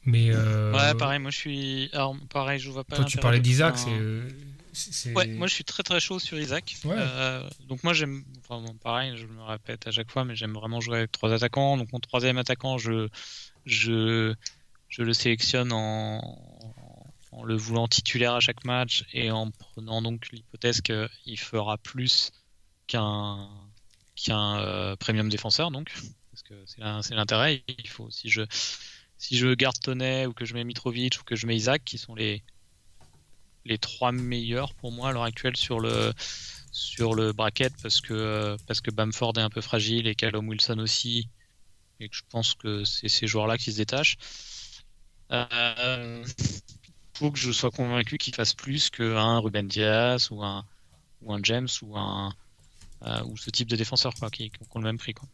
[0.08, 0.30] Mais.
[0.30, 1.90] euh, Ouais, pareil, moi je suis.
[1.92, 2.96] Alors, pareil, je vois pas.
[2.96, 3.90] toi, tu parlais d'Isaac, c'est.
[3.90, 4.28] un-
[4.72, 6.76] c'est- c'est- Ouais, moi je suis très très chaud sur Isaac.
[6.84, 6.94] Ouais.
[6.96, 10.52] Euh, donc moi j'aime, enfin bon, pareil, je me répète à chaque fois, mais j'aime
[10.54, 11.76] vraiment jouer avec trois attaquants.
[11.76, 13.08] Donc mon troisième attaquant, je
[13.66, 14.34] je
[14.88, 16.20] je le sélectionne en
[17.32, 22.30] en le voulant titulaire à chaque match et en prenant donc l'hypothèse qu'il fera plus
[22.86, 23.48] qu'un
[24.16, 25.92] qu'un euh, premium défenseur donc
[26.32, 26.54] parce que
[27.02, 27.64] c'est l'intérêt.
[27.68, 28.42] Il faut si je
[29.18, 31.98] si je garde Tonnet ou que je mets Mitrovic ou que je mets Isaac qui
[31.98, 32.42] sont les
[33.64, 36.12] les trois meilleurs pour moi à l'heure actuelle sur le
[36.72, 40.78] sur le bracket parce que parce que Bamford est un peu fragile et Callum Wilson
[40.78, 41.28] aussi
[42.00, 44.16] et que je pense que c'est ces joueurs-là qui se détachent.
[45.32, 46.24] Euh,
[47.14, 50.64] faut que je sois convaincu qu'il fasse plus qu'un Ruben Diaz ou un
[51.22, 52.32] ou un James ou un
[53.02, 55.28] euh, ou ce type de défenseur quoi qui, qui ont le même prix quoi.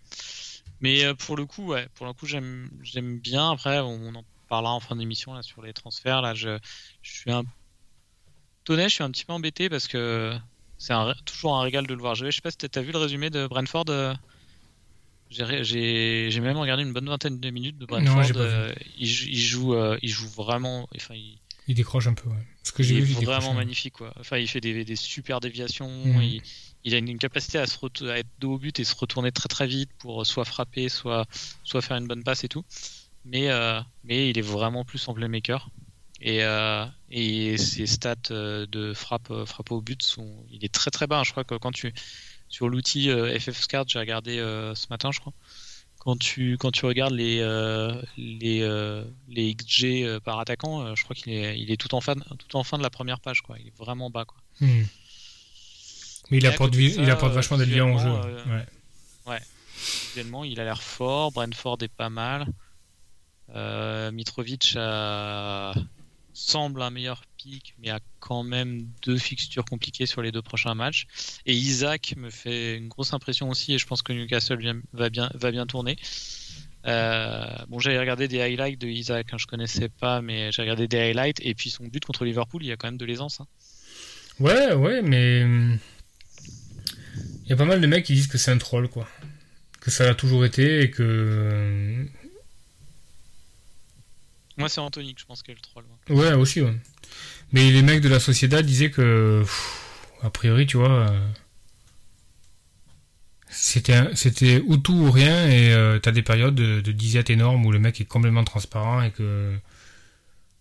[0.85, 4.25] Mais euh, pour le coup ouais, pour le coup j'aime j'aime bien après on en
[4.49, 6.59] parlera en fin d'émission là sur les transferts là je
[7.03, 7.44] je suis un
[8.64, 10.33] Tonnet, je suis un petit peu embêté parce que
[10.79, 12.31] c'est un- toujours un régal de le voir jouer.
[12.31, 13.85] Je sais pas si t'as vu le résumé de Brentford.
[13.90, 14.14] euh,
[15.31, 18.23] J'ai ré- J'ai j'ai même regardé une bonne vingtaine de minutes de Brentford.
[18.35, 20.87] Non, euh, il, joue- il joue, euh, il joue vraiment.
[20.97, 22.37] Enfin, il, Il décroche un peu, ouais.
[22.62, 23.94] Ce que il j'ai est vu, il décroche vraiment magnifique.
[23.94, 24.12] Quoi.
[24.20, 26.20] Enfin, il fait des, des super déviations.
[26.20, 26.40] Il,
[26.85, 29.66] il a une, capacité à, se être dos au but et se retourner très très
[29.66, 31.27] vite pour soit frapper, soit,
[31.81, 32.64] faire une bonne passe et tout.
[33.25, 35.70] Mais, euh, il est vraiment plus en playmaker.
[36.20, 40.44] Et, euh, ses stats euh, de frappe, euh, frappe au but sont.
[40.51, 41.23] Il est très très bas.
[41.25, 41.92] Je crois que quand tu.
[42.49, 45.33] Sur l'outil euh, FFScard, j'ai regardé euh, ce matin, je crois.
[46.05, 51.59] Quand tu, regardes les, euh, euh, XG euh, par attaquant, euh, je crois qu'il est,
[51.59, 53.40] il est tout, en fin, de la première page.
[53.40, 53.57] Quoi.
[53.59, 54.27] Il est vraiment bas.
[54.61, 54.83] Hmm.
[56.31, 58.09] Mais il apporte, il vachement de liens au jeu.
[58.09, 58.45] euh,
[59.27, 59.41] Ouais.
[60.09, 61.33] Visuellement, il a l'air fort.
[61.33, 62.47] Brentford est pas mal.
[63.55, 65.75] Euh, Mitrovic a-
[66.33, 70.75] semble un meilleur pic, mais a quand même deux fixtures compliquées sur les deux prochains
[70.75, 71.07] matchs.
[71.47, 75.11] Et Isaac me fait une grosse impression aussi, et je pense que Newcastle vient- va,
[75.11, 75.97] bien, va bien tourner.
[76.87, 80.89] Euh, bon, j'avais regardé des highlights de Isaac, hein, je connaissais pas, mais j'ai regardé
[80.89, 83.41] des highlights, et puis son but contre Liverpool, il y a quand même de l'aisance.
[83.41, 83.47] hein.
[84.41, 85.45] Ouais, ouais, mais.
[87.45, 89.07] Il y a pas mal de mecs qui disent que c'est un troll, quoi.
[89.81, 91.03] Que ça l'a toujours été et que.
[91.03, 92.05] euh,
[94.57, 95.85] Moi, c'est Anthony que je pense qu'il est le troll.
[96.09, 96.19] moi.
[96.25, 96.75] Ouais, aussi, ouais.
[97.53, 99.41] Mais les mecs de la Sociedad disaient que.
[99.43, 101.11] pff, a priori, tu vois.
[101.11, 101.29] euh,
[103.51, 107.65] C'était, c'était ou tout ou rien, et euh, t'as des périodes de, de disette énormes
[107.67, 109.55] où le mec est complètement transparent et que.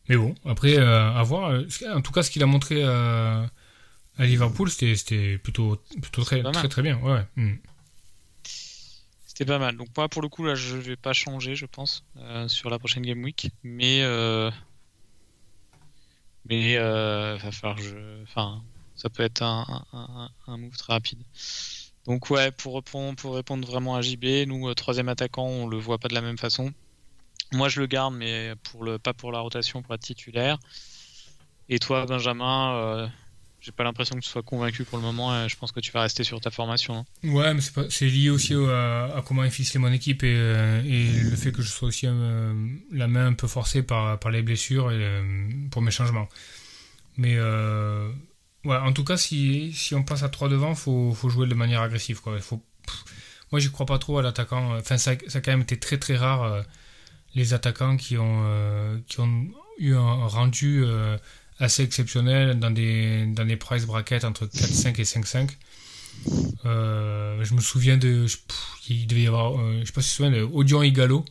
[0.10, 1.62] Mais bon, après, euh, à voir.
[1.96, 3.41] En tout cas, ce qu'il a montré euh,
[4.17, 6.99] à Liverpool, c'était, plutôt, plutôt très, très, très bien.
[6.99, 7.26] Ouais.
[7.36, 7.56] Hmm.
[9.26, 9.76] C'était pas mal.
[9.78, 12.78] Donc moi, pour le coup, là, je vais pas changer, je pense, euh, sur la
[12.78, 13.49] prochaine Game Week.
[13.63, 14.52] Mais, euh...
[16.45, 18.62] mais, euh, va falloir que je, enfin,
[18.95, 19.99] ça peut être un, un,
[20.47, 21.19] un- un move très rapide.
[22.06, 25.78] Donc ouais, pour répondre, pour répondre vraiment à JB, nous, euh, troisième attaquant, on le
[25.78, 26.71] voit pas de la même façon.
[27.54, 30.58] Moi, je le garde, mais pour le, pas pour la rotation, pour être titulaire.
[31.69, 33.08] Et toi, Benjamin, euh,
[33.63, 35.34] j'ai pas l'impression que tu sois convaincu pour le moment.
[35.45, 36.97] et je pense que tu vas rester sur ta formation.
[36.97, 37.06] hein.
[37.30, 40.82] Ouais, mais c'est, lié aussi au- à, comment est ficelé mon équipe et, euh,
[41.30, 42.54] le fait que je sois aussi euh,
[42.91, 46.28] la main un peu forcée par, par les blessures et, euh, pour mes changements.
[47.15, 48.10] Mais euh,
[48.65, 51.56] ouais, en tout cas, si, si on passe à 3 devant, faut, faut jouer de
[51.56, 52.19] manière agressive.
[52.21, 52.39] Quoi.
[52.41, 52.62] Faut,
[53.52, 54.76] moi, j'y crois pas trop à l'attaquant.
[54.78, 56.62] Enfin, ça, ça a quand même été très très rare euh,
[57.36, 59.47] les attaquants qui ont, euh, qui ont
[59.78, 61.17] eu un rendu euh,
[61.63, 65.49] assez exceptionnel dans des, dans des price brackets entre 4-5 et 5-5.
[66.65, 68.28] Euh, je me souviens de.
[68.28, 68.58] je- pff,
[68.89, 69.60] il devait y avoir.
[69.60, 71.26] euh, je sais pas si tu te souviens de Odion Igalo.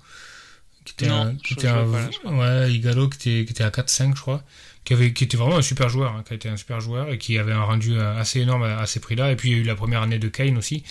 [0.85, 1.85] Qui était Non, un, je- qui était un-
[2.25, 4.43] pas, ouais, Igalo qui était, qui était à 4-5, je crois.
[4.85, 7.09] Qui, avait, qui était vraiment un super joueur, hein, qui a été un super joueur
[7.13, 9.31] et qui avait un rendu euh, assez énorme à, à ces prix-là.
[9.31, 10.83] Et puis il y a eu la première année de Kane aussi.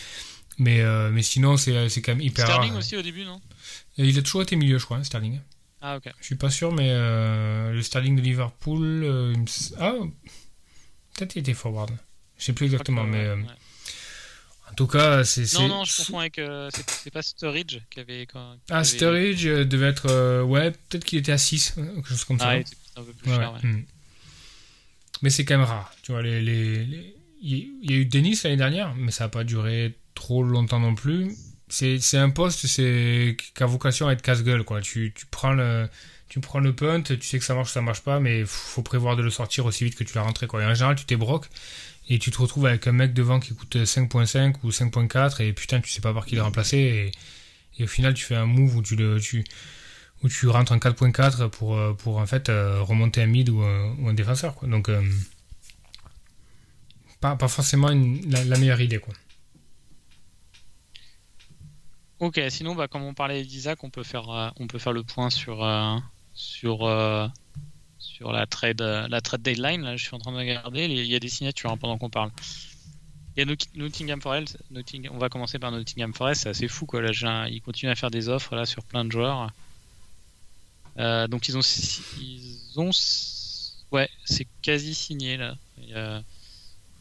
[0.58, 2.80] Mais, euh, mais sinon, c'est c'est quand même hyper Sterling rare.
[2.80, 3.42] aussi au début, non?
[3.98, 5.40] Et il a toujours été milieu, je crois, hein, Sterling.
[5.82, 6.04] Ah ok.
[6.20, 9.02] Je suis pas sûr, mais euh, le Sterling de Liverpool.
[9.04, 9.34] euh,
[9.80, 9.94] Ah,
[11.16, 11.92] peut-être il était forward.
[12.38, 13.46] Je sais plus que, exactement, mais ouais, euh, ouais.
[14.72, 15.52] en tout cas, c'est.
[15.60, 16.40] Non, non, je confonds avec.
[16.72, 18.26] c'est pas Sturridge qui avait.
[18.28, 20.42] Quand, qui Ah, avait- Sturridge devait être.
[20.44, 22.50] ouais, peut-être qu'il était à 6, quelque chose comme ça.
[22.50, 23.60] Ah, non était un peu plus Ouais, cher, ouais.
[23.64, 23.70] ouais.
[23.70, 23.84] Hmm.
[25.24, 25.94] Mais c'est quand même rare.
[26.04, 29.30] Tu vois, les, les, les- il y a eu Denis l'année dernière, mais ça n'a
[29.30, 31.36] pas duré trop longtemps non plus.
[31.72, 34.64] C'est un poste c'est qui a vocation à être casse-gueule.
[34.64, 34.82] quoi.
[34.82, 35.88] Tu, tu, prends le,
[36.28, 39.16] tu prends le punt, tu sais que ça marche, ça marche pas, mais faut prévoir
[39.16, 40.48] de le sortir aussi vite que tu l'as rentré.
[40.48, 40.62] Quoi.
[40.64, 41.46] Et en général, tu t'es broc
[42.10, 45.80] et tu te retrouves avec un mec devant qui coûte 5.5 ou 5.4 et putain,
[45.80, 46.78] tu sais pas par qui le remplacer.
[46.78, 49.46] Et, et au final, tu fais un move où tu, le, tu,
[50.24, 53.62] où tu rentres en 4.4 pour, euh, pour en fait euh, remonter un mid ou
[53.62, 54.56] un, ou un défenseur.
[54.56, 54.68] Quoi.
[54.68, 55.02] Donc, euh,
[57.22, 59.00] pas, pas forcément une- la, la meilleure idée.
[59.00, 59.14] Quoi.
[62.22, 65.02] Ok, sinon, bah, comme on parlait d'Isaac, on peut faire, euh, on peut faire le
[65.02, 65.98] point sur, euh,
[66.36, 67.28] sur, euh,
[67.98, 69.82] sur la trade, la trade deadline.
[69.82, 70.86] Là, je suis en train de regarder.
[70.86, 72.30] Il y a des signatures hein, pendant qu'on parle.
[73.36, 74.60] Il y a Not- Nottingham Forest.
[74.70, 76.44] Notting- on va commencer par Nottingham Forest.
[76.44, 77.02] C'est assez fou, quoi.
[77.02, 79.50] Là, ils continuent à faire des offres là sur plein de joueurs.
[80.96, 81.62] Donc ils ont,
[82.22, 82.92] ils ont,
[83.92, 85.56] ouais, c'est quasi signé là.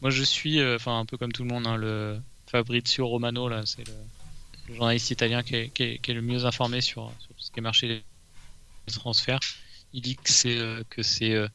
[0.01, 3.61] Moi, je suis, enfin, un peu comme tout le monde, hein, le Fabrizio Romano là,
[3.67, 3.93] c'est le
[4.71, 7.59] le journaliste italien qui est, qui est- qui est le mieux informé sur, ce qui
[7.59, 7.87] est marché
[8.87, 9.39] des transferts.
[9.93, 11.47] Il dit que c'est euh, que c'est euh,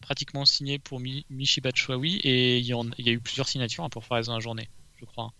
[0.00, 3.48] pratiquement signé pour Mi- Michi Batshuayi et il y, en- il y a eu plusieurs
[3.48, 5.32] signatures hein, pour faire dans la journée, je crois.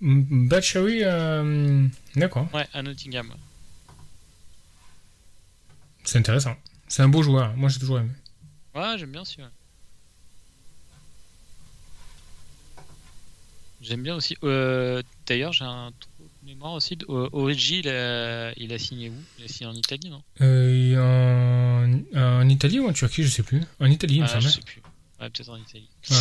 [0.00, 3.34] Batshuayi, euh, d'accord, Ouais, à Nottingham.
[6.04, 6.56] c'est intéressant.
[6.88, 8.10] C'est un beau joueur, moi j'ai toujours aimé.
[8.74, 9.50] Ouais, j'aime bien celui-là.
[13.80, 14.36] J'aime bien aussi.
[14.44, 15.92] Euh, D'ailleurs, j'ai un
[16.50, 16.98] mémoire aussi.
[17.08, 19.14] Origi, il a, il a signé où?
[19.38, 20.22] Il a signé en Italie, non?
[20.40, 20.96] Euh,
[22.14, 23.62] en, en Italie ou en Turquie, je sais plus.
[23.78, 24.52] En Italie, il me Ah, je semble.
[24.52, 24.82] sais plus.
[25.20, 25.88] Ouais, peut-être en Italie.
[26.10, 26.16] Ouais.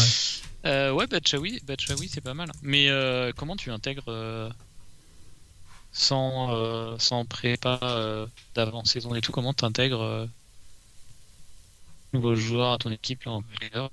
[0.65, 1.61] Euh, ouais, Batshuayi,
[2.09, 2.51] c'est pas mal.
[2.61, 4.49] Mais euh, comment tu intègres euh,
[5.91, 10.25] sans, euh, sans prépa d'avant-saison et tout Comment tu intègres euh,
[12.13, 13.91] nouveau joueur à ton équipe là, en playoff?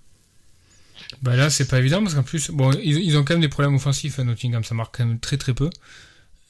[1.23, 3.49] Bah là, c'est pas évident parce qu'en plus, bon, ils, ils ont quand même des
[3.49, 5.69] problèmes offensifs à Nottingham, ça marque quand même très très peu.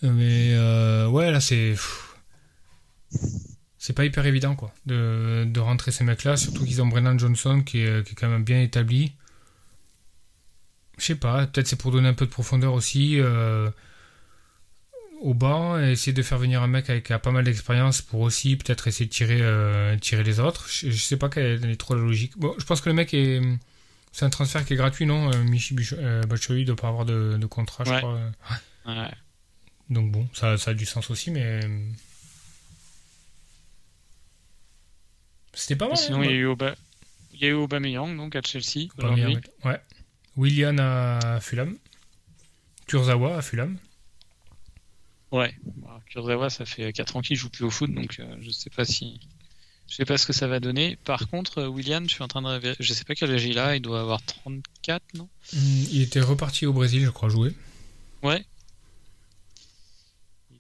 [0.02, 1.74] Mais euh, ouais, là, c'est.
[3.78, 7.62] C'est pas hyper évident, quoi, de, de rentrer ces mecs-là, surtout qu'ils ont Brennan Johnson
[7.64, 9.12] qui est, qui est quand même bien établi.
[10.98, 13.70] Je sais pas, peut-être c'est pour donner un peu de profondeur aussi euh,
[15.20, 18.02] au banc et essayer de faire venir un mec avec qui a pas mal d'expérience
[18.02, 20.66] pour aussi peut-être essayer de tirer, euh, tirer les autres.
[20.68, 22.36] Je, je sais pas quelle est trop la logique.
[22.38, 23.40] Bon, je pense que le mec est.
[24.10, 25.74] C'est un transfert qui est gratuit, non Michi
[26.26, 27.98] Batshuayi doit pas avoir de, de contrat, je Ouais.
[27.98, 28.18] crois.
[28.86, 29.10] Ouais.
[29.90, 31.42] Donc bon, ça, ça a du sens aussi, mais.
[31.64, 31.90] euh,
[35.54, 35.96] C'était pas mal.
[35.96, 36.76] Sinon, hein, il y a eu Oba-
[37.32, 38.88] il y a eu Aubameyang donc à Chelsea.
[38.98, 39.80] Aubameyang, Ouais.
[40.36, 41.76] Willian à Fulham.
[42.86, 43.78] Kurzawa à Fulham.
[45.32, 45.54] Ouais.
[45.64, 48.70] Bon, Kurzawa, ça fait 4 ans qu'il joue plus au foot, donc euh, je sais
[48.70, 49.20] pas si.
[49.88, 50.96] Je sais pas ce que ça va donner.
[51.04, 52.74] Par contre, euh, Willian, je suis en train de.
[52.78, 55.28] Je sais pas quel âge il a, il doit avoir 34, non?
[55.54, 55.60] Hum,
[55.92, 57.54] Il était reparti au Brésil, je crois, jouer.
[58.22, 58.44] Ouais.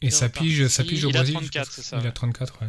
[0.02, 1.34] Et sa pige, sa pige au il a Brésil.
[1.42, 1.96] je 34, pense c'est ça.
[1.98, 2.12] Il a ouais.
[2.12, 2.68] 34, ouais.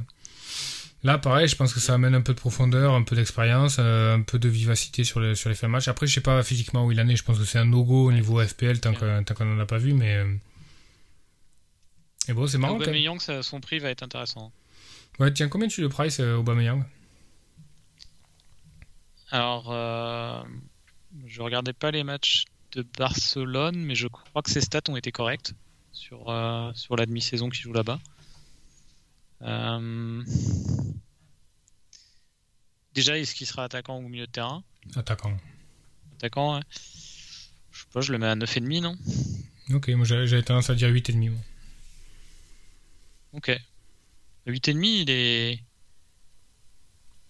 [1.04, 4.16] Là, pareil, je pense que ça amène un peu de profondeur, un peu d'expérience, euh,
[4.16, 5.88] un peu de vivacité sur, les sur les fins de match.
[5.88, 7.16] Après, je sais pas physiquement où il en est.
[7.16, 9.94] Je pense que c'est un no-go au niveau FPL tant qu'on n'en a pas vu,
[9.94, 10.16] mais.
[10.18, 10.34] euh,
[12.30, 12.90] Et bon, c'est marrant quand même.
[12.90, 14.52] Aubameyang, ça- son prix va être intéressant.
[15.20, 16.84] Ouais, tiens, combien tu le price, euh, Aubameyang?
[19.32, 20.42] Alors, euh,
[21.26, 25.12] je regardais pas les matchs de Barcelone, mais je crois que ses stats ont été
[25.12, 25.54] correctes
[25.98, 28.00] sur, euh, sur la demi-saison qu'il joue là-bas.
[29.42, 30.24] Euh,
[32.94, 34.64] Déjà, est-ce qu'il sera attaquant ou milieu de terrain?
[34.96, 35.38] Attaquant.
[36.16, 36.62] Attaquant, ouais.
[37.72, 38.98] Je sais pas, je le mets à 9,5, non?
[39.74, 41.30] Ok, moi j'avais tendance à dire 8,5.
[41.30, 41.40] moi.
[43.34, 43.50] Ok.
[44.48, 45.60] 8,5, il est...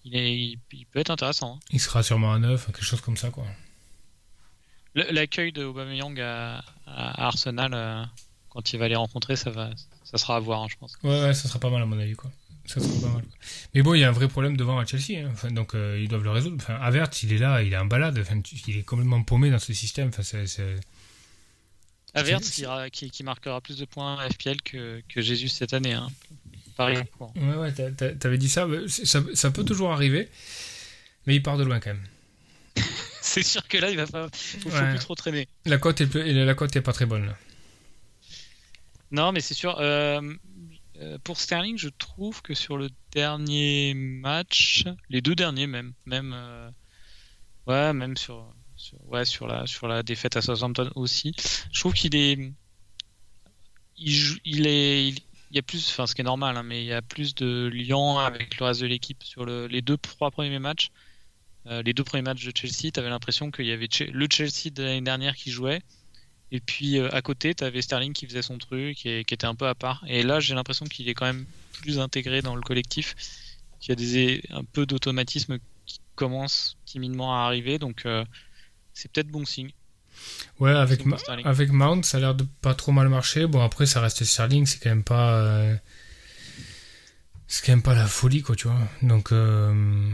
[0.05, 0.57] Il, est...
[0.71, 1.55] il peut être intéressant.
[1.55, 1.59] hein.
[1.71, 3.45] Il sera sûrement à 9, quelque chose comme ça, quoi.
[4.95, 8.05] L'accueil de Aubameyang à, à Arsenal, euh,
[8.57, 9.69] quand il va les rencontrer, ça, va...
[10.03, 10.93] ça sera à voir, hein, je pense.
[11.03, 12.31] Ouais, ouais, ça sera pas mal à mon avis, quoi.
[12.65, 13.23] Ça sera pas mal.
[13.75, 15.29] Mais bon, il y a un vrai problème devant à Chelsea, hein.
[15.31, 16.55] Enfin, donc euh, ils doivent le résoudre.
[16.59, 19.59] Enfin, Avert, il est là, il est en balade, enfin, il est complètement paumé dans
[19.59, 20.07] ce système.
[20.09, 20.75] Enfin, c'est, C'est-
[22.41, 25.93] qui, ira- qui, qui marquera plus de points à FPL que, que Jésus cette année.
[25.93, 26.07] Hein.
[26.75, 26.97] Pareil.
[27.17, 27.31] quoi.
[27.35, 30.27] Ouais, ouais, t'a- t'a- t'avais dit ça, ça, ça peut toujours arriver,
[31.27, 32.03] mais il part de loin quand même.
[33.21, 34.29] C'est sûr que là, il va pas.
[34.33, 34.89] Faut, faut Ouais.
[34.89, 35.47] plus trop traîner.
[35.65, 37.27] La cote est, la cote est pas très bonne.
[37.27, 37.37] Là.
[39.11, 39.77] Non, mais c'est sûr.
[39.79, 40.21] euh,
[40.97, 46.33] euh, pour Sterling, je trouve que sur le dernier match, les deux derniers même, même,
[46.33, 46.69] euh,
[47.67, 51.33] ouais, même sur, sur- ouais, sur la, sur la défaite à Southampton aussi,
[51.71, 52.37] je trouve qu'il est,
[53.97, 56.83] il, il est, il, il y a plus, enfin, ce qui est normal, hein, mais
[56.83, 59.97] il y a plus de liens avec le reste de l'équipe sur le, les deux,
[59.97, 60.89] trois premiers matchs.
[61.65, 64.83] les deux premiers matchs de Chelsea, tu avais l'impression qu'il y avait le Chelsea de
[64.83, 65.81] l'année dernière qui jouait,
[66.51, 69.55] et puis à côté, tu avais Sterling qui faisait son truc et qui était un
[69.55, 70.03] peu à part.
[70.07, 71.45] Et là, j'ai l'impression qu'il est quand même
[71.81, 73.15] plus intégré dans le collectif,
[73.79, 78.07] qu'il y a des, un peu d'automatisme qui commence timidement à arriver, donc
[78.93, 79.71] c'est peut-être bon signe.
[80.59, 81.01] Ouais, avec,
[81.45, 83.45] avec Mount, ça a l'air de pas trop mal marcher.
[83.45, 85.35] Bon, après, ça reste Sterling, c'est quand même pas.
[85.35, 85.75] Euh,
[87.47, 88.79] c'est quand même pas la folie, quoi, tu vois.
[89.03, 90.11] Donc, euh,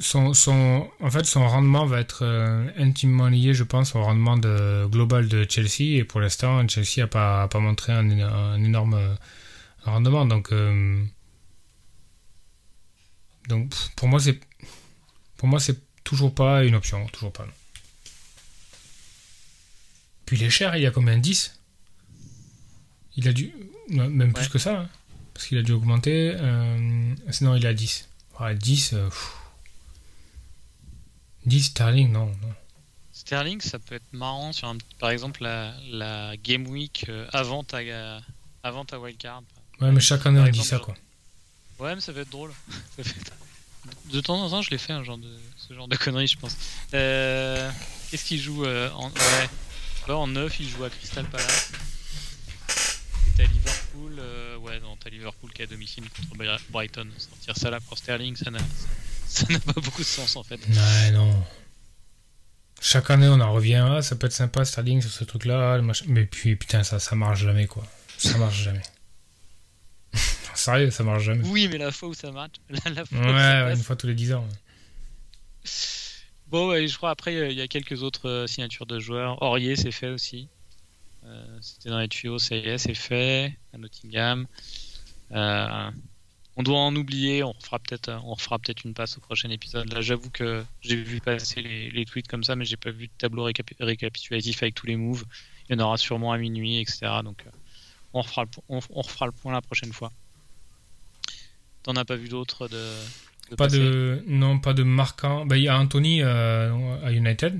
[0.00, 4.36] son, son, en fait, son rendement va être euh, intimement lié, je pense, au rendement
[4.36, 5.98] de, global de Chelsea.
[5.98, 9.16] Et pour l'instant, Chelsea n'a pas, pas montré un, un énorme
[9.84, 10.26] rendement.
[10.26, 10.52] Donc,
[13.50, 14.38] donc pour moi, c'est.
[15.36, 17.06] Pour moi, c'est toujours pas une option.
[17.08, 17.46] Toujours pas.
[20.26, 21.18] Puis il est cher, il y a combien?
[21.18, 21.58] 10
[23.16, 23.52] Il a dû.
[23.88, 24.88] Même plus que ça, hein,
[25.34, 26.32] parce qu'il a dû augmenter.
[26.36, 27.14] Euh...
[27.30, 28.08] Sinon, il à 10.
[28.54, 28.94] 10.
[31.46, 32.54] 10 Sterling, non, non.
[33.12, 37.64] Sterling, ça peut être marrant sur un, par exemple la, la Game Week euh, avant
[37.64, 37.78] ta,
[38.62, 39.42] avant ta wildcard.
[39.80, 40.94] Ouais, mais chaque année on dit ça quoi.
[41.78, 42.52] Ouais, mais ça peut être drôle.
[44.12, 45.32] De temps en temps, je l'ai fait, un genre de...
[45.56, 46.54] ce genre de conneries, je pense.
[46.92, 47.70] Euh...
[48.10, 49.08] Qu'est-ce qu'il joue euh, en.
[49.08, 49.48] Ouais.
[50.08, 51.72] Là, en 9, il joue à Crystal Palace.
[53.26, 57.06] Et t'as Liverpool, euh, ouais, non, t'as Liverpool qui est à domicile contre Brighton.
[57.16, 58.58] Sortir ça là pour Sterling, ça n'a,
[59.30, 60.60] ça n'a pas beaucoup de sens en fait.
[60.68, 61.32] Ouais, non.
[62.80, 66.24] Chaque année, on en revient, ah, ça peut être sympa Sterling sur ce truc-là, mais
[66.24, 67.86] puis putain, ça, ça marche jamais quoi.
[68.18, 68.82] Ça marche jamais.
[70.54, 71.46] Sérieux, ça marche jamais.
[71.46, 72.56] Oui, mais la fois où ça marche.
[72.68, 74.46] La, fois ouais, une fois tous les 10 ans.
[76.48, 79.40] Bon, je crois après, il y a quelques autres euh, signatures de joueurs.
[79.40, 80.48] Aurier, c'est fait aussi.
[81.24, 83.56] Euh, c'était dans les tuyaux, ça y est, c'est fait.
[83.72, 84.46] À Nottingham.
[85.32, 85.90] Euh,
[86.60, 89.90] on doit en oublier, on fera peut-être on fera peut-être une passe au prochain épisode.
[89.94, 93.12] Là, j'avoue que j'ai vu passer les, tweets comme ça, mais j'ai pas vu de
[93.16, 93.48] tableau
[93.80, 95.24] récapitulatif avec tous les moves.
[95.68, 97.06] Il y en aura sûrement à minuit, etc.
[97.24, 97.46] Donc,
[98.12, 100.12] on, refera le, on, refera le point la prochaine fois.
[101.82, 105.68] T'en as pas vu d'autres de, pas de non pas de marquant bah, il y
[105.68, 107.58] a Anthony euh, à United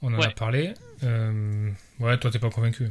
[0.00, 2.90] on en a parlé euh, ouais toi t'es pas convaincu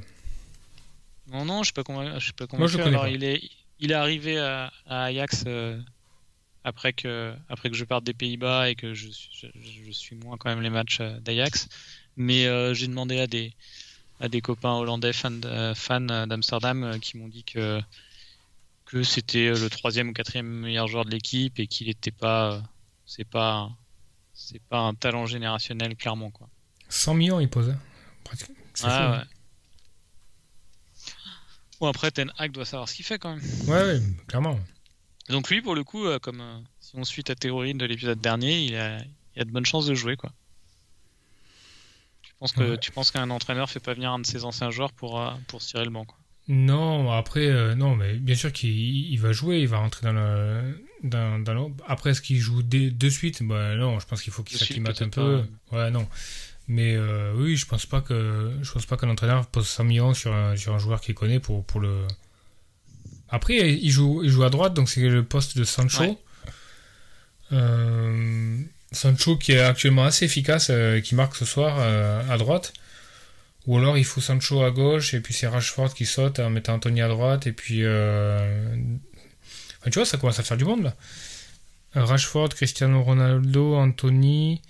[1.32, 3.42] non non je suis pas convaincu je suis pas convaincu Alors, il est
[3.80, 5.80] il est arrivé à, Ajax euh,
[6.64, 10.50] après que après que je parte des Pays-Bas et que je, je, suis moins quand
[10.50, 11.68] même les matchs d'Ajax
[12.18, 13.54] mais j'ai demandé à des
[14.20, 15.42] à des copains hollandais fans
[15.76, 17.82] fans d'Amsterdam qui m'ont dit que
[18.86, 22.54] que c'était euh, le troisième ou quatrième meilleur joueur de l'équipe et qu'il n'était pas,
[22.54, 22.62] euh,
[23.06, 23.70] c'est pas,
[24.34, 26.48] c'est pas un talent générationnel clairement quoi.
[26.90, 27.70] 100 millions il pose.
[27.70, 27.80] Hein.
[28.84, 29.18] Ah, ouais.
[29.18, 29.24] Hein.
[31.80, 33.44] Bon après Ten Hag doit savoir ce qu'il fait quand même.
[33.68, 34.60] Ouais, ouais clairement.
[35.30, 36.42] Donc lui pour le coup, euh, comme
[36.80, 39.00] si on suit ta théorie de l'épisode dernier, il a,
[39.36, 40.32] il a de bonnes chances de jouer quoi.
[42.22, 44.92] Tu penses que tu penses qu'un entraîneur fait pas venir un de ses anciens joueurs
[44.94, 46.18] pour pour se tirer le banc quoi?
[46.48, 50.86] Non, après, euh, non, mais bien sûr qu'il va jouer, il va rentrer dans le.
[51.04, 53.44] Dans, dans Après, est-ce qu'il joue de suite?
[53.44, 55.44] Bah, Non, je pense qu'il faut qu'il s'acclimate un peu.
[55.72, 56.08] Ouais, non.
[56.68, 60.14] Mais euh, oui, je pense pas que je pense pas qu'un entraîneur pose 100 millions
[60.14, 62.08] sur un, sur un joueur qu'il connaît pour, pour le.
[63.30, 66.20] Après, il joue, il joue à droite, donc c'est le poste de Sancho.
[67.52, 68.58] Euh,
[68.92, 70.72] Sancho qui est actuellement assez efficace,
[71.04, 72.74] qui marque ce soir à droite.
[73.68, 76.76] Ou alors il faut Sancho à gauche et puis c'est Rashford qui saute en mettant
[76.76, 78.76] Anthony à droite et puis euh...
[79.86, 80.96] tu vois ça commence à faire du monde là.
[81.96, 84.62] Euh, Rashford, Cristiano Ronaldo, Anthony,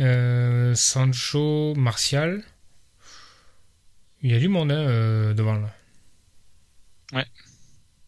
[0.00, 2.42] euh, Sancho, Martial.
[4.22, 5.74] Il y a du monde hein, euh, devant là.
[7.12, 7.26] Ouais.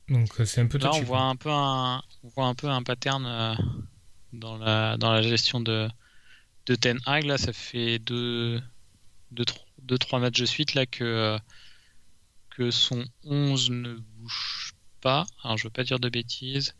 [0.08, 2.82] Donc c'est un peu Là on voit un peu un, on voit un peu un
[2.82, 3.56] pattern
[4.32, 5.88] dans la dans la gestion de
[6.66, 8.62] de Ten Hag là ça fait deux
[9.30, 9.44] deux,
[9.82, 11.38] deux, trois matchs de suite là que, euh,
[12.50, 15.26] que son 11 ne bouge pas.
[15.42, 16.74] Alors je veux pas dire de bêtises.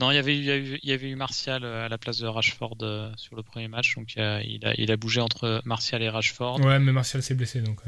[0.00, 1.98] Non, il y avait, il y, avait, il y avait eu Martial euh, à la
[1.98, 5.60] place de Rashford euh, sur le premier match, donc il a, il a, bougé entre
[5.64, 6.60] Martial et Rashford.
[6.60, 7.80] Ouais, mais Martial s'est blessé donc.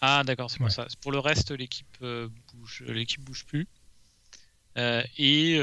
[0.00, 0.86] Ah d'accord, c'est pour ça.
[1.00, 2.04] Pour le reste, l'équipe
[2.54, 3.66] bouge, l'équipe bouge plus.
[4.76, 5.56] et,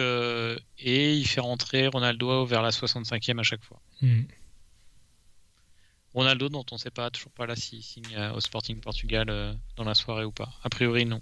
[0.80, 3.82] et il fait rentrer Ronaldo vers la 65e à chaque fois.
[4.02, 4.24] Hmm.
[6.14, 9.30] Ronaldo, dont on ne sait pas, toujours pas là s'il signe euh, au Sporting Portugal
[9.30, 10.50] euh, dans la soirée ou pas.
[10.64, 11.22] A priori, non.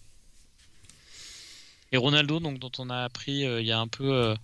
[1.94, 4.36] Et Ronaldo, donc, dont on a appris euh, il y a un peu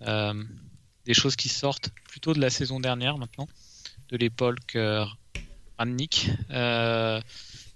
[0.00, 3.48] des choses qui sortent plutôt de la saison dernière maintenant,
[4.10, 4.76] de l'époque
[5.78, 6.30] Rannick.
[6.50, 7.22] Il y a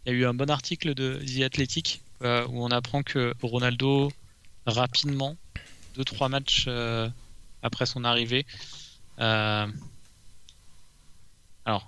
[0.06, 2.26] eu un bon article de The Athletic où
[2.64, 4.12] on apprend que Ronaldo,
[4.66, 5.36] rapidement,
[5.96, 6.68] 2-3 matchs
[7.62, 8.44] après son arrivée,
[9.18, 9.66] Euh,
[11.64, 11.86] alors,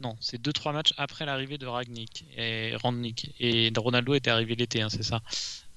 [0.00, 3.34] non, c'est 2-3 matchs après l'arrivée de Ragnick et Randnick.
[3.40, 5.22] Et Ronaldo était arrivé l'été, hein, c'est ça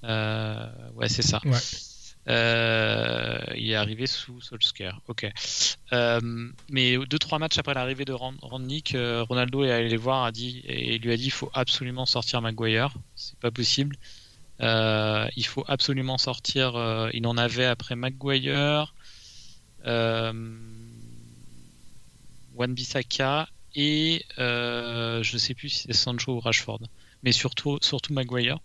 [0.04, 1.40] euh, Ouais, c'est ça.
[1.46, 1.58] Ouais.
[2.28, 5.00] Euh, il est arrivé sous Solskjaer.
[5.08, 5.32] Ok.
[5.94, 10.26] Euh, mais deux trois matchs après l'arrivée de Randnick, euh, Ronaldo est allé les voir
[10.26, 12.94] a dit, et lui a dit il faut absolument sortir Maguire.
[13.16, 13.96] C'est pas possible.
[14.60, 17.10] il faut absolument sortir.
[17.14, 18.94] il en avait après Maguire,
[19.86, 20.60] Wan
[22.74, 26.82] Bissaka et je sais plus si c'est Sancho ou Rashford,
[27.24, 28.60] mais surtout surtout Maguire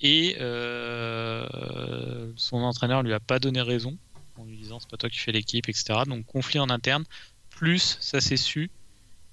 [0.00, 3.96] et euh, son entraîneur lui a pas donné raison
[4.36, 6.00] en lui disant c'est pas toi qui fais l'équipe, etc.
[6.06, 7.04] Donc conflit en interne,
[7.50, 8.70] plus ça s'est su,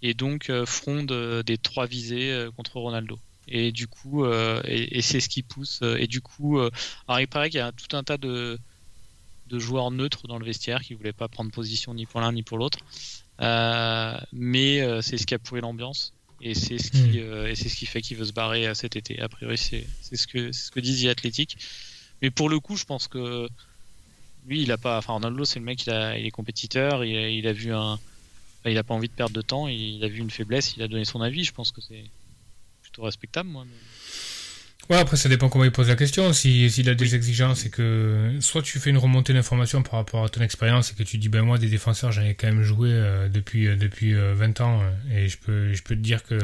[0.02, 3.20] et donc euh, fronde euh, des trois visées contre Ronaldo.
[3.50, 5.82] Et du coup, et, c'est ce qui pousse.
[5.82, 8.58] Et du coup, alors il paraît qu'il y a tout un tas de,
[9.48, 12.42] de joueurs neutres dans le vestiaire qui voulaient pas prendre position ni pour l'un ni
[12.42, 12.80] pour l'autre.
[14.32, 17.24] mais c'est ce qui a pourri l'ambiance et c'est ce qui hmm.
[17.24, 19.20] euh, et c'est ce qui fait qu'il veut se barrer euh, cet été.
[19.22, 21.58] A priori, c'est ce que c'est ce que disent Athletic.
[22.22, 23.48] Mais pour le coup, je pense que
[24.46, 24.98] lui, il a pas.
[24.98, 27.74] Enfin, Ronaldo, c'est le mec, il, a, il est compétiteur, il a, il a vu
[27.74, 27.98] un.
[28.66, 30.90] il a pas envie de perdre de temps, il a vu une faiblesse, il a
[30.90, 31.46] donné son avis.
[31.46, 32.04] Je pense que c'est
[32.82, 33.66] plutôt respectable, moi.
[34.90, 36.34] Ouais, après, ça dépend comment il pose la question.
[36.34, 40.26] S'il si, a des exigences et que soit tu fais une remontée d'informations par rapport
[40.26, 42.64] à ton expérience et que tu dis, ben moi, des défenseurs, j'en ai quand même
[42.64, 46.22] joué euh, depuis, euh, depuis 20 euh, ans et je peux, je peux te dire
[46.24, 46.38] que,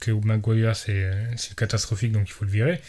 [0.00, 2.80] que Maguire, c'est catastrophique, donc il faut le virer.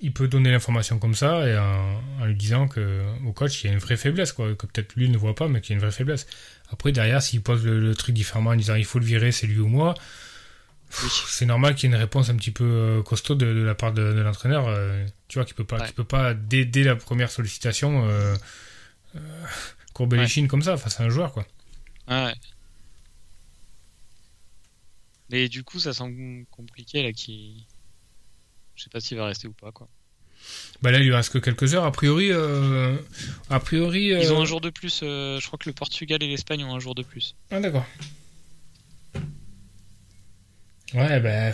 [0.00, 3.70] Il peut donner l'information comme ça et en, lui disant que au coach, il y
[3.70, 5.76] a une vraie faiblesse, quoi, que peut-être lui ne voit pas, mais qu'il y a
[5.76, 6.26] une vraie faiblesse.
[6.72, 9.46] Après, derrière, s'il pose le, le, truc différemment en disant, il faut le virer, c'est
[9.46, 9.94] lui ou moi,
[10.90, 13.92] c'est normal qu'il y ait une réponse un petit peu euh, costaud de, la part
[13.92, 18.08] de, l'entraîneur, euh, tu vois, qui peut pas, qui peut pas dès, la première sollicitation
[18.08, 18.36] euh,
[19.92, 21.46] courber les chines comme ça face à un joueur, quoi.
[22.08, 22.34] Ouais.
[25.30, 27.66] Mais du coup, ça semble compliqué là, qui,
[28.74, 29.88] je sais pas s'il va rester ou pas, quoi.
[30.82, 31.84] Bah là, il lui reste que quelques heures.
[31.84, 34.06] A priori, a priori.
[34.06, 35.00] Ils ont un jour de plus.
[35.02, 37.36] je crois que le Portugal et l'Espagne ont un jour de plus.
[37.50, 37.86] Ah d'accord.
[40.94, 41.52] Ouais, ben.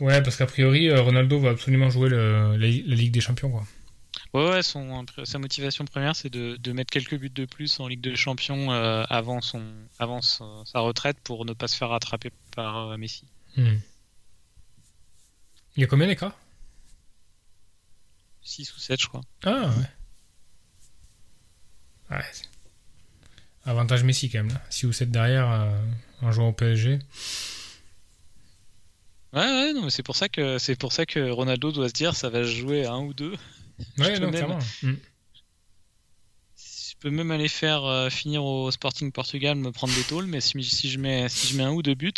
[0.00, 3.64] Ouais, parce qu'a priori, euh, Ronaldo va absolument jouer la, Ligue des Champions, quoi.
[4.34, 7.86] Ouais, ouais son, sa motivation première, c'est de, de, mettre quelques buts de plus en
[7.86, 9.62] Ligue des Champions euh, avant, son,
[9.98, 13.24] avant sa retraite pour ne pas se faire rattraper par euh, Messi.
[13.56, 13.76] Hmm.
[15.76, 16.36] Il y a combien d'écart
[18.42, 19.22] 6 ou 7, je crois.
[19.44, 19.86] Ah, ouais.
[22.16, 22.24] Ouais,
[23.66, 24.62] Avantage Messi quand même, là.
[24.70, 25.70] 6 ou 7 derrière euh,
[26.22, 27.00] en jouant au PSG.
[29.32, 31.92] Ouais, ouais, non, mais c'est pour ça que c'est pour ça que Ronaldo doit se
[31.92, 33.34] dire ça va jouer à un ou deux.
[33.98, 34.58] Ouais, non, clairement.
[34.82, 34.94] Mm.
[36.56, 40.40] Je peux même aller faire euh, finir au Sporting Portugal, me prendre des tôles, mais
[40.40, 42.14] si, si, je mets si je mets un ou deux buts.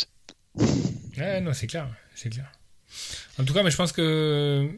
[1.17, 2.49] Ouais, non, c'est clair, c'est clair.
[3.37, 4.69] En tout cas, mais je pense que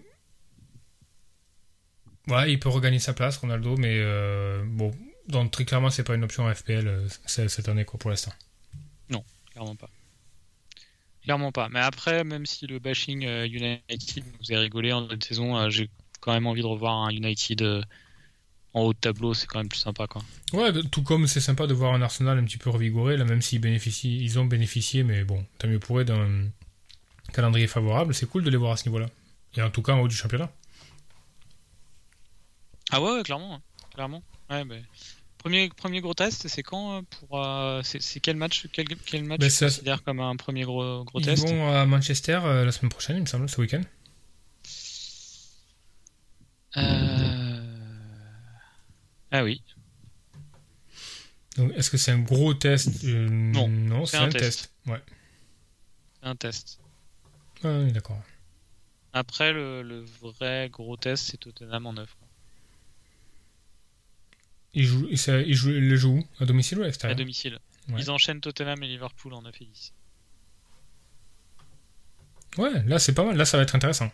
[2.27, 4.91] ouais, il peut regagner sa place, Ronaldo, mais euh, bon,
[5.31, 8.33] donc très clairement, c'est pas une option FPL euh, cette année quoi, pour l'instant.
[9.09, 9.89] Non, clairement pas.
[11.23, 11.69] Clairement pas.
[11.69, 15.69] Mais après, même si le bashing euh, United vous a rigolé en cette saison, euh,
[15.69, 17.83] j'ai quand même envie de revoir un United
[18.73, 20.21] en haut de tableau, c'est quand même plus sympa quoi.
[20.53, 23.41] Ouais, tout comme c'est sympa de voir un Arsenal un petit peu revigoré, là même
[23.41, 26.49] s'ils bénéficient, ils ont bénéficié, mais bon, tant mieux pour eux d'un
[27.33, 29.07] calendrier favorable, c'est cool de les voir à ce niveau-là.
[29.55, 30.49] Et en tout cas en haut du championnat.
[32.91, 33.61] Ah ouais, clairement, hein.
[33.93, 34.23] clairement.
[34.49, 34.83] Ouais, mais...
[35.41, 39.39] Premier, premier gros test, c'est quand euh, pour euh, c'est quel match quel, quel match
[39.39, 41.49] ben, tu considères comme un premier gros, gros test?
[41.49, 43.81] Ils vont à Manchester euh, la semaine prochaine, il me semble, ce week-end.
[49.33, 49.63] Ah oui.
[51.75, 53.03] est-ce que c'est un gros test?
[53.03, 54.71] Non, non c'est un, test.
[54.85, 55.01] Ouais.
[56.21, 56.79] C'est un test.
[57.63, 58.21] Ah oui, d'accord.
[59.13, 62.15] Après, le, le, vrai gros test, c'est Tottenham en 9.
[64.73, 65.17] Ils jouent, ils,
[65.53, 67.15] jouent, ils le jouent à domicile ou à l'extérieur?
[67.15, 67.59] À domicile.
[67.97, 69.93] Ils enchaînent Tottenham et Liverpool en 9 et 10.
[72.57, 74.11] Ouais, là c'est pas mal, là ça va être intéressant.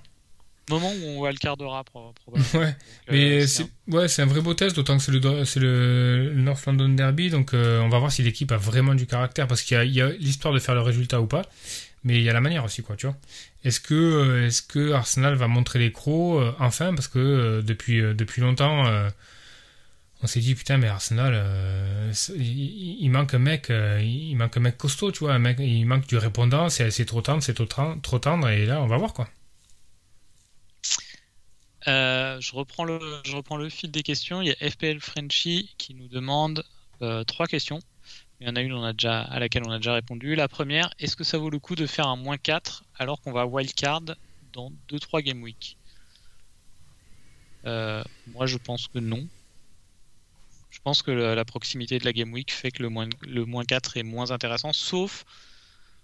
[0.70, 2.46] Moment où on va le quart d'heure probablement.
[2.54, 2.76] ouais,
[3.10, 6.34] mais euh, c'est ouais, c'est un vrai beau test, d'autant que c'est le, c'est le
[6.36, 9.62] North London Derby, donc euh, on va voir si l'équipe a vraiment du caractère, parce
[9.62, 11.44] qu'il y a, l'histoire de faire le résultat ou pas,
[12.04, 13.16] mais il y a la manière aussi, quoi, tu vois.
[13.64, 18.42] Est-ce que, euh, est-ce que Arsenal va montrer les crocs enfin, parce que depuis, depuis
[18.42, 18.84] longtemps
[20.24, 24.62] on s'est dit putain mais Arsenal euh, il, manque un mec euh, il manque un
[24.62, 27.96] mec costaud tu vois un mec il manque du répondant c'est trop tendre c'est trop,
[28.02, 29.28] trop tendre et là on va voir quoi
[31.88, 34.42] Euh, je, reprends le, je reprends le fil des questions.
[34.42, 36.66] Il y a FPL Frenchy qui nous demande
[37.28, 37.80] trois questions.
[38.42, 40.36] Il y en a une on a déjà, à laquelle on a déjà répondu.
[40.36, 43.32] La première, est-ce que ça vaut le coup de faire un moins 4 alors qu'on
[43.32, 44.02] va wildcard
[44.52, 45.78] dans 2-3 game week?
[47.64, 49.26] Moi, je pense que non.
[50.70, 53.46] Je pense que la, la proximité de la game week fait que le moins, le
[53.46, 55.26] moins 4 est moins intéressant, sauf,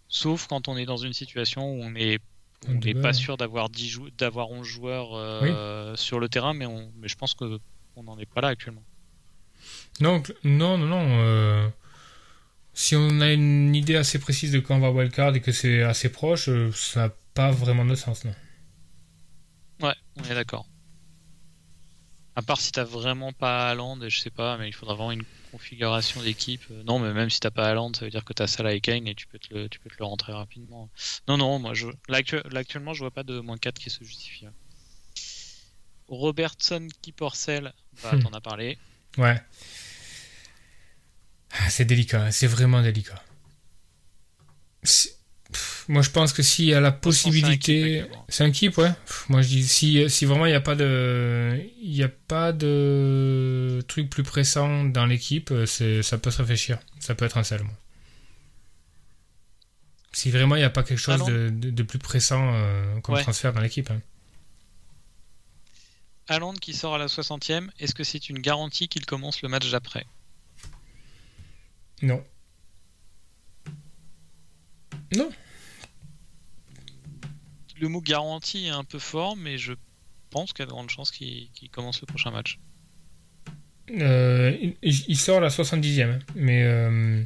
[0.07, 2.19] sauf quand on est dans une situation où on n'est
[3.01, 7.07] pas sûr d'avoir 10 jou- d'avoir 11 joueurs euh, sur le terrain, mais, on, mais
[7.07, 7.59] je pense que
[7.95, 8.83] on n'en est pas là actuellement.
[9.99, 11.19] Non, non, non, non.
[11.19, 11.69] euh,
[12.73, 15.83] si on a une idée assez précise de quand on va wildcard et que c'est
[15.83, 18.33] assez proche, euh, ça n'a pas vraiment de sens, non.
[19.81, 20.65] Ouais, on est d'accord.
[22.35, 25.11] À part si t'as vraiment pas Haaland, et je sais pas, mais il faudra vraiment
[25.11, 26.63] une configuration d'équipe.
[26.71, 28.81] Euh, Non, mais même si t'as pas Haaland, ça veut dire que t'as Salah et
[28.81, 30.89] Kane et tu peux te le, tu peux te le rentrer rapidement.
[31.27, 33.91] Non, non, moi, je, là, actu- là, actuellement, je vois pas de moins 4 qui
[33.91, 34.47] se justifie.
[36.07, 37.71] Robertson qui porcelle,
[38.01, 38.19] bah, Hmm.
[38.23, 38.77] t'en as parlé.
[39.17, 39.39] Ouais.
[41.51, 43.21] Ah, C'est délicat, hein, c'est vraiment délicat.
[45.53, 48.91] Pff, Moi, je pense que s'il y a la possibilité, c'est un keep, ouais.
[49.05, 52.51] Pff, Moi, je dis si, si vraiment il n'y a pas de, il a pas
[52.51, 56.79] de truc plus pressant dans l'équipe, euh, c'est, ça peut se réfléchir.
[56.99, 57.73] Ça peut être un sel, moi.
[60.11, 63.15] Si vraiment il n'y a pas quelque chose de, de- de plus pressant euh, comme
[63.15, 63.23] Ouais.
[63.23, 63.89] transfert dans l'équipe.
[63.89, 63.99] hein.
[66.27, 69.69] Haaland qui sort à la 60e, est-ce que c'est une garantie qu'il commence le match
[69.71, 70.05] d'après?
[72.01, 72.23] Non.
[75.15, 75.29] Non.
[77.79, 79.73] Le mot garantie est un peu fort, mais je
[80.29, 82.59] pense qu'il y a de grandes chances qu'il commence le prochain match.
[83.91, 87.21] Euh, il, il sort la 70e, hein, mais euh,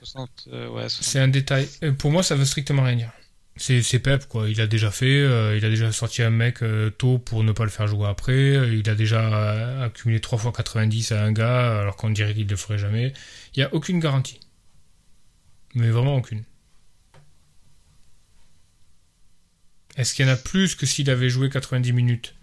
[0.00, 1.02] 60, euh, ouais, 60.
[1.02, 1.68] c'est un détail.
[1.98, 3.10] Pour moi, ça veut strictement rien dire.
[3.56, 4.50] C'est Pep, quoi.
[4.50, 5.20] Il a déjà fait,
[5.56, 6.58] il a déjà sorti un mec
[6.98, 8.76] tôt pour ne pas le faire jouer après.
[8.76, 12.50] Il a déjà accumulé 3 fois 90 à un gars, alors qu'on dirait qu'il ne
[12.50, 13.12] le ferait jamais.
[13.54, 14.40] Il n'y a aucune garantie.
[15.76, 16.42] Mais vraiment aucune.
[19.96, 22.34] Est-ce qu'il y en a plus que s'il avait joué 90 minutes?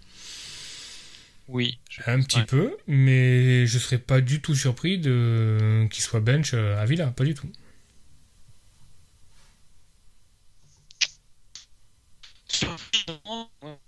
[1.48, 1.78] Oui.
[2.06, 2.46] Un petit ouais.
[2.46, 7.08] peu, mais je serais pas du tout surpris de qu'il soit bench euh, à Villa,
[7.08, 7.48] pas du tout.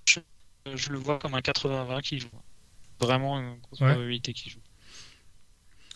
[0.06, 0.20] Je,
[0.74, 2.28] je le vois comme un 80-20 qui joue.
[3.00, 3.90] Vraiment une grosse Ouais.
[3.92, 4.60] probabilité qu'il joue.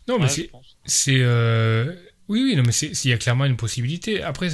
[0.06, 0.50] Non, mais Ouais,
[0.86, 1.94] c'est euh,
[2.28, 4.22] oui, oui, non, mais il y a clairement une possibilité.
[4.22, 4.48] Après,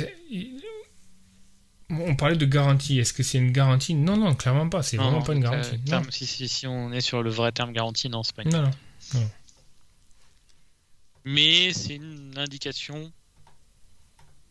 [2.02, 2.98] on parlait de garantie.
[2.98, 3.94] Est-ce que c'est une garantie?
[3.94, 4.82] Non, non, clairement pas.
[4.82, 6.10] C'est vraiment non, pas une cla- garantie.
[6.10, 8.70] Si, si, si on est sur le vrai terme garantie, non, c'est pas une non,
[9.14, 9.30] non.
[11.24, 13.10] Mais c'est une indication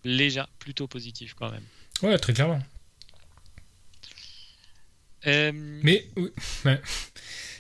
[0.04, 1.64] légère, plutôt positive quand même.
[2.02, 2.62] Ouais, très clairement.
[5.28, 5.52] Euh,
[5.84, 6.30] Mais oui,
[6.66, 6.82] ouais.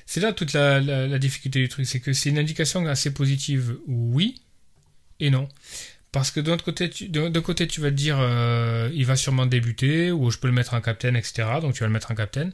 [0.06, 3.14] c'est là toute la, la- la difficulté du truc, c'est que c'est une indication assez
[3.14, 4.42] positive, oui
[5.20, 5.48] et non.
[6.14, 7.08] Parce que d'un côté, tu,
[7.82, 11.16] vas te dire, euh, il va sûrement débuter, ou je peux le mettre en captain,
[11.16, 11.44] etc.
[11.60, 12.52] Donc tu vas le mettre en captain.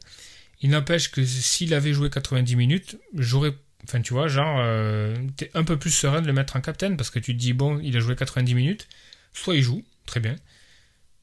[0.62, 3.54] Il n'empêche que s'il avait joué 90 minutes, j'aurais,
[3.84, 6.96] enfin tu vois, genre, euh, t'es un peu plus serein de le mettre en captain,
[6.96, 8.88] parce que tu te dis, bon, il a joué 90 minutes,
[9.34, 10.38] soit il joue, très bien,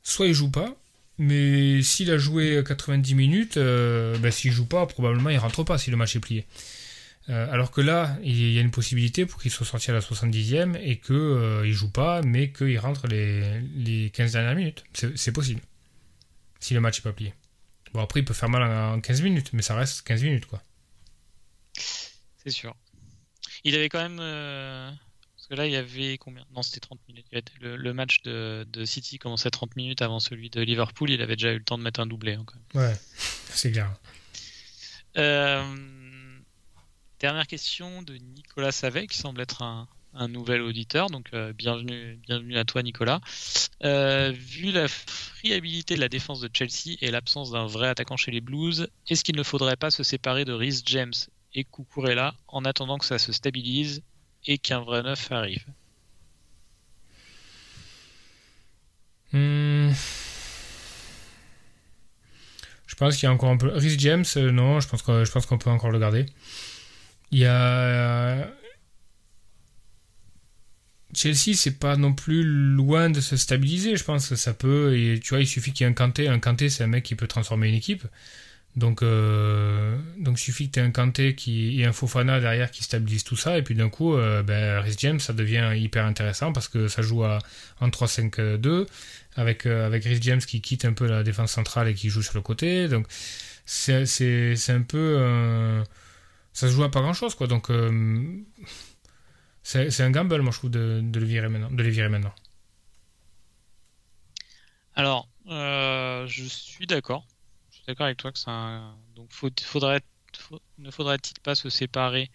[0.03, 0.77] soit il joue pas,
[1.17, 5.79] mais s'il a joué 90 minutes, euh, ben, s'il joue pas, probablement il rentre pas
[5.79, 6.45] si le match est plié.
[7.29, 10.01] Euh, alors que là, il y a une possibilité pour qu'il soit sorti à la
[10.01, 14.85] 70e et qu'il euh, il joue pas, mais qu'il rentre les, les 15 dernières minutes.
[15.17, 15.61] C'est possible.
[16.61, 17.35] Si le match est pas plié.
[17.93, 20.47] Bon, après, il peut faire mal en en 15 minutes, mais ça reste 15 minutes,
[20.47, 20.63] quoi.
[22.45, 22.75] C'est sûr.
[23.65, 24.19] Il avait quand même.
[24.21, 24.91] euh,
[25.37, 26.45] Parce que là, il y avait combien?
[26.55, 27.27] Non, c'était 30 minutes.
[27.61, 31.11] Le, le match de, de City commençait 30 minutes avant celui de Liverpool.
[31.11, 32.35] Il avait déjà eu le temps de mettre un doublé.
[32.35, 32.89] hein, quand même.
[32.89, 32.97] Ouais,
[33.51, 33.91] c'est clair.
[35.17, 35.65] Euh,
[37.19, 39.89] Dernière question de Nicolas Savet, qui semble être un,
[40.29, 41.09] nouvel auditeur.
[41.09, 43.21] Donc, euh, bienvenue, bienvenue à toi, Nicolas.
[43.85, 48.33] Euh, vu la friabilité de la défense de Chelsea et l'absence d'un vrai attaquant chez
[48.33, 51.15] les Blues, est-ce qu'il ne faudrait pas se séparer de Rhys James
[51.55, 54.03] et Cucurella en attendant que ça se stabilise
[54.45, 55.65] et qu'un vrai neuf arrive?
[59.33, 59.93] Hmm.
[62.87, 63.69] Je pense qu'il y a encore un peu.
[63.69, 66.27] Rhys James, euh, non, je pense qu'on peut encore le garder.
[67.31, 68.49] Il y a.
[71.15, 73.97] Chelsea, c'est pas non plus loin de se stabiliser.
[73.97, 74.97] Je pense que ça peut.
[74.99, 76.29] Et tu vois, il suffit qu'il y ait un Kanté.
[76.29, 78.07] Un Kanté, c'est un mec qui peut transformer une équipe.
[78.77, 82.85] Donc, euh, donc suffit que tu aies un Kanté qui, et un Fofana derrière qui
[82.85, 83.57] stabilisent tout ça.
[83.57, 87.01] Et puis d'un coup, euh, ben, Rhys James, ça devient hyper intéressant parce que ça
[87.01, 87.39] joue à,
[87.81, 88.87] en 3-5-2
[89.37, 92.23] avec, euh, avec Rhys James qui quitte un peu la défense centrale et qui joue
[92.23, 92.89] sur le côté.
[92.89, 93.07] Donc,
[93.65, 94.05] c'est
[94.69, 95.83] un peu euh,
[96.57, 98.43] ça se joue à pas grand chose quoi donc euh,
[99.63, 102.35] c'est un gamble moi je trouve de, le virer maintenant de les virer maintenant
[104.97, 107.27] Alors, euh, je suis d'accord.
[107.71, 108.97] Je suis d'accord avec toi que c'est un.
[109.15, 110.01] Donc, faut- faudrait,
[110.79, 112.31] ne faudrait-il pas se séparer?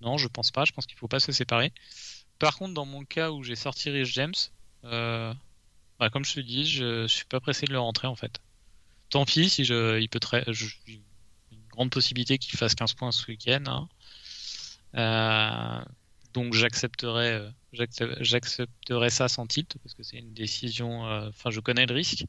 [0.00, 0.64] Non, je pense pas.
[0.64, 1.72] Je pense qu'il faut pas se séparer.
[2.38, 4.34] Par contre, dans mon cas où j'ai sorti Rich James,
[4.84, 5.34] euh,
[5.98, 8.40] bah, comme je te dis, je, suis pas pressé de le rentrer en fait.
[9.10, 10.66] Tant pis si je, il peut très, je,
[11.72, 13.64] grande possibilité qu'il fasse 15 points ce week-end.
[13.66, 13.88] hein.
[14.96, 15.84] Euh,
[16.34, 21.06] donc j'accepterai, euh, j'accepte- j'accepterai ça sans tilt parce que c'est une décision.
[21.06, 22.24] euh, Enfin, je connais le risque,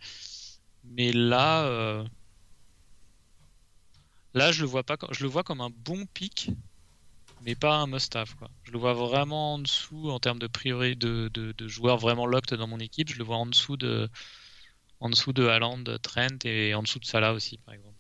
[0.84, 2.06] mais là,
[4.34, 4.98] là, je le vois pas.
[5.12, 6.50] Je le vois comme un bon pic,
[7.40, 8.36] mais pas un must-have.
[8.64, 11.32] Je le vois vraiment en dessous en termes de priori de
[11.68, 13.10] joueurs vraiment locked dans mon équipe.
[13.12, 14.10] Je le vois en dessous de,
[15.02, 17.93] en dessous de Haaland, Trent et en dessous de Salah aussi, par exemple.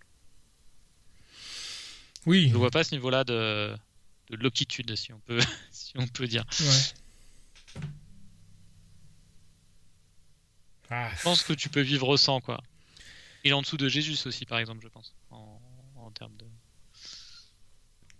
[2.25, 3.75] Oui Je vois pas ce niveau-là de,
[4.29, 5.39] de lockitude, si on peut,
[5.71, 6.43] si on peut dire.
[6.59, 7.81] ouais.
[10.89, 12.61] Ah, Je pense que tu peux vivre sans, quoi.
[13.43, 15.59] Il est en dessous de Jésus aussi, par exemple, je pense, en,
[15.97, 16.45] en termes de.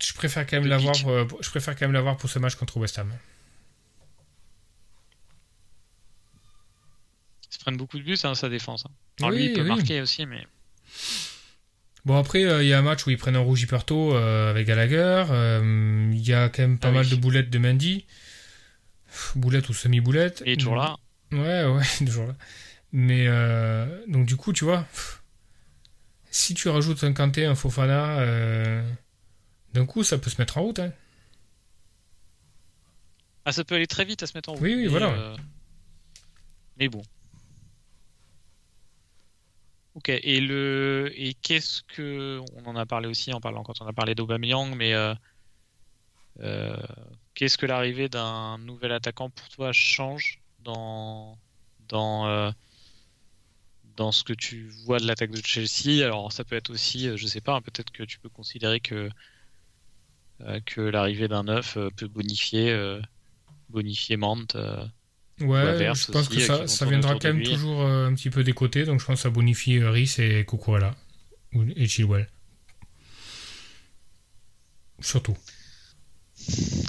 [0.02, 2.76] je préfère quand même l'avoir euh, je préfère quand même l'avoir pour ce match contre
[2.78, 3.10] West Ham
[7.50, 8.84] Ils se prennent beaucoup de buts, hein, sa défense.
[8.86, 8.90] hein.
[9.20, 9.68] Alors lui, Oui, il peut oui.
[9.68, 10.44] marquer aussi, mais.
[12.04, 14.14] Bon après euh, il y a un match où ils prennent un rouge hyper tôt
[14.14, 15.24] euh, avec Gallagher.
[15.30, 16.96] Euh, Il y a quand même pas Ah oui.
[16.98, 18.04] mal de boulettes de Mendy.
[19.06, 20.42] Pff, Boulettes ou semi-boulettes.
[20.44, 20.96] Il est toujours là.
[21.32, 22.34] Ouais ouais toujours là.
[22.92, 24.86] Mais euh, donc du coup tu vois,
[26.30, 28.82] si tu rajoutes un Kanté, un Fofana, euh,
[29.72, 30.78] d'un coup ça peut se mettre en route.
[30.78, 30.92] Hein.
[33.46, 34.62] Ah, ça peut aller très vite à se mettre en route.
[34.62, 35.36] Oui, oui, voilà.
[36.78, 37.02] Mais bon.
[39.94, 43.86] Ok, et le et qu'est-ce que on en a parlé aussi en parlant quand on
[43.86, 45.14] a parlé d'Aubameyang, mais euh,
[46.40, 46.76] euh,
[47.34, 51.38] qu'est-ce que l'arrivée d'un nouvel attaquant pour toi change dans
[51.88, 52.50] dans euh,
[53.96, 56.04] dans ce que tu vois de l'attaque de Chelsea?
[56.04, 58.80] Alors ça peut être aussi, euh, je sais pas, hein, peut-être que tu peux considérer
[58.80, 59.08] que
[60.40, 62.76] euh, que l'arrivée d'un neuf euh, peut bonifier
[63.68, 64.56] bonifier Mante.
[65.40, 68.30] Ouais, je pense aussi, que euh, ça, ça viendra quand même toujours euh, un petit
[68.30, 70.46] peu des côtés, donc je pense que ça bonifie euh, Rhys et.
[71.54, 72.28] Ou- Et Chilwell.
[75.00, 75.36] Surtout.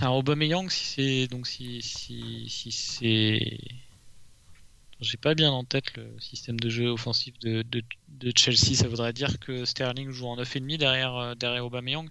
[0.02, 3.58] Alors Aubameyang, si c'est donc si si si c'est
[5.02, 8.88] j'ai pas bien en tête le système de jeu offensif de, de, de Chelsea, ça
[8.88, 12.08] voudrait dire que Sterling joue en 9,5 derrière euh, derrière Aubameyang.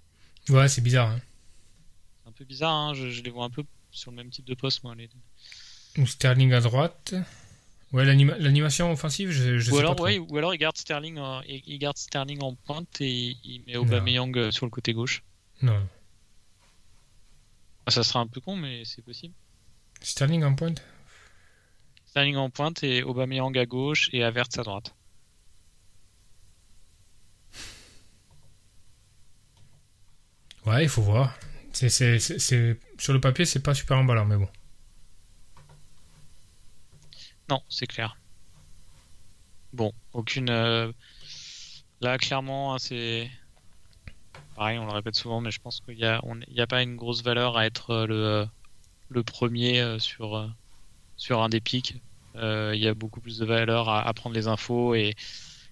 [0.51, 1.11] Ouais, c'est bizarre.
[1.11, 1.21] Hein.
[2.23, 4.45] C'est un peu bizarre, hein, je, je les vois un peu sur le même type
[4.45, 5.19] de poste moi les deux.
[5.99, 7.15] Ou Sterling à droite.
[7.93, 10.77] Ouais, l'anima- l'animation offensive, je, je ou sais alors pas ouais, ou alors il garde
[10.77, 14.93] Sterling en, il garde Sterling en pointe et il met Aubameyang euh, sur le côté
[14.93, 15.23] gauche.
[15.63, 15.81] Non.
[17.87, 19.35] Ah, ça sera un peu con mais c'est possible.
[20.01, 20.83] Sterling en pointe
[22.07, 24.93] Sterling en pointe et Aubameyang à gauche et Havertz à droite.
[30.67, 31.37] Ouais, il faut voir.
[31.73, 34.49] C'est, c'est, c'est, c'est- Sur le papier, c'est pas super emballant, mais bon.
[37.49, 38.17] Non, c'est clair.
[39.73, 40.51] Bon, aucune.
[40.51, 40.93] euh,
[42.01, 43.31] Là, clairement, hein, c'est.
[44.55, 46.21] Pareil, on le répète souvent, mais je pense qu'il n'y a,
[46.59, 48.47] a pas une grosse valeur à être euh, le,
[49.09, 50.49] le premier euh, sur, euh,
[51.31, 52.03] un des pics.
[52.37, 55.15] Euh, Il y a beaucoup plus de valeur à, à prendre les infos et,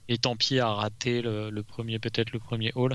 [0.08, 2.94] et tant pis à rater le, premier, peut-être le premier haul.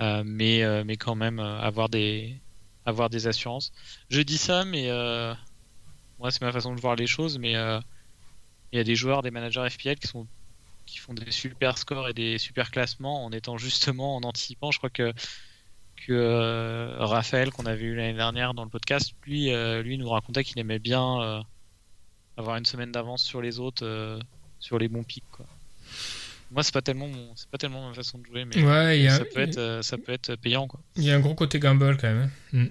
[0.00, 2.42] Euh, mais, euh, quand même, euh, avoir des,
[2.84, 3.72] avoir des assurances.
[4.10, 5.34] Je dis ça, mais euh,
[6.22, 7.80] moi, c'est ma façon de voir les choses, mais euh,
[8.72, 10.26] il y a des joueurs, des managers FPL qui sont
[10.86, 14.70] qui font des super scores et des super classements en étant justement en anticipant.
[14.70, 15.12] Je crois que
[16.06, 20.08] que euh, Raphaël qu'on avait eu l'année dernière dans le podcast, lui euh, lui nous
[20.08, 21.40] racontait qu'il aimait bien euh,
[22.36, 24.18] avoir une semaine d'avance sur les autres,
[24.60, 25.24] sur les bons pics.
[25.32, 25.46] Quoi.
[26.52, 29.18] Moi, c'est pas tellement mon, c'est pas tellement ma façon de jouer, mais Ouais, a,
[29.18, 30.80] ça peut être ça peut être payant quoi.
[30.96, 32.30] il y a un gros côté gamble quand même.
[32.54, 32.56] hein.
[32.58, 32.66] Mm.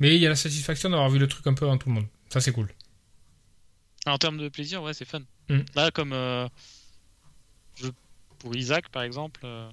[0.00, 1.94] Mais il y a la satisfaction d'avoir vu le truc un peu avant tout le
[1.94, 2.06] monde.
[2.28, 2.72] Ça, c'est cool.
[4.06, 5.20] En termes de plaisir, ouais, c'est fun.
[5.48, 5.60] Mm.
[5.74, 6.48] Là, comme euh,
[7.76, 7.88] je-
[8.38, 9.70] pour Isaac, par exemple, euh,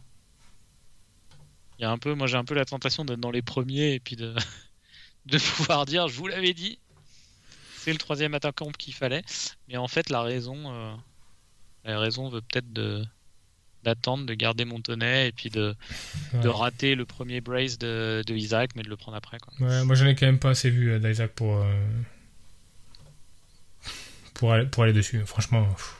[1.77, 3.93] il y a un peu, moi j'ai un peu la tentation d'être dans les premiers
[3.95, 4.35] et puis de,
[5.25, 6.79] de pouvoir dire, je vous l'avais dit,
[7.77, 9.23] c'est le troisième attaquant qu'il fallait.
[9.67, 10.93] Mais en fait, la raison, euh,
[11.83, 13.03] la raison veut peut-être de
[13.83, 15.75] d'attendre, de garder Montonnet et puis de,
[16.43, 19.37] rater le premier brace de, de Isaac, mais de le prendre après.
[19.39, 19.53] Quoi.
[19.59, 21.85] Ouais, moi, j'en ai quand même pas assez vu euh, d'Isaac pour, euh,
[24.33, 25.21] pour, aller, pour aller dessus.
[25.25, 25.95] Franchement, pff.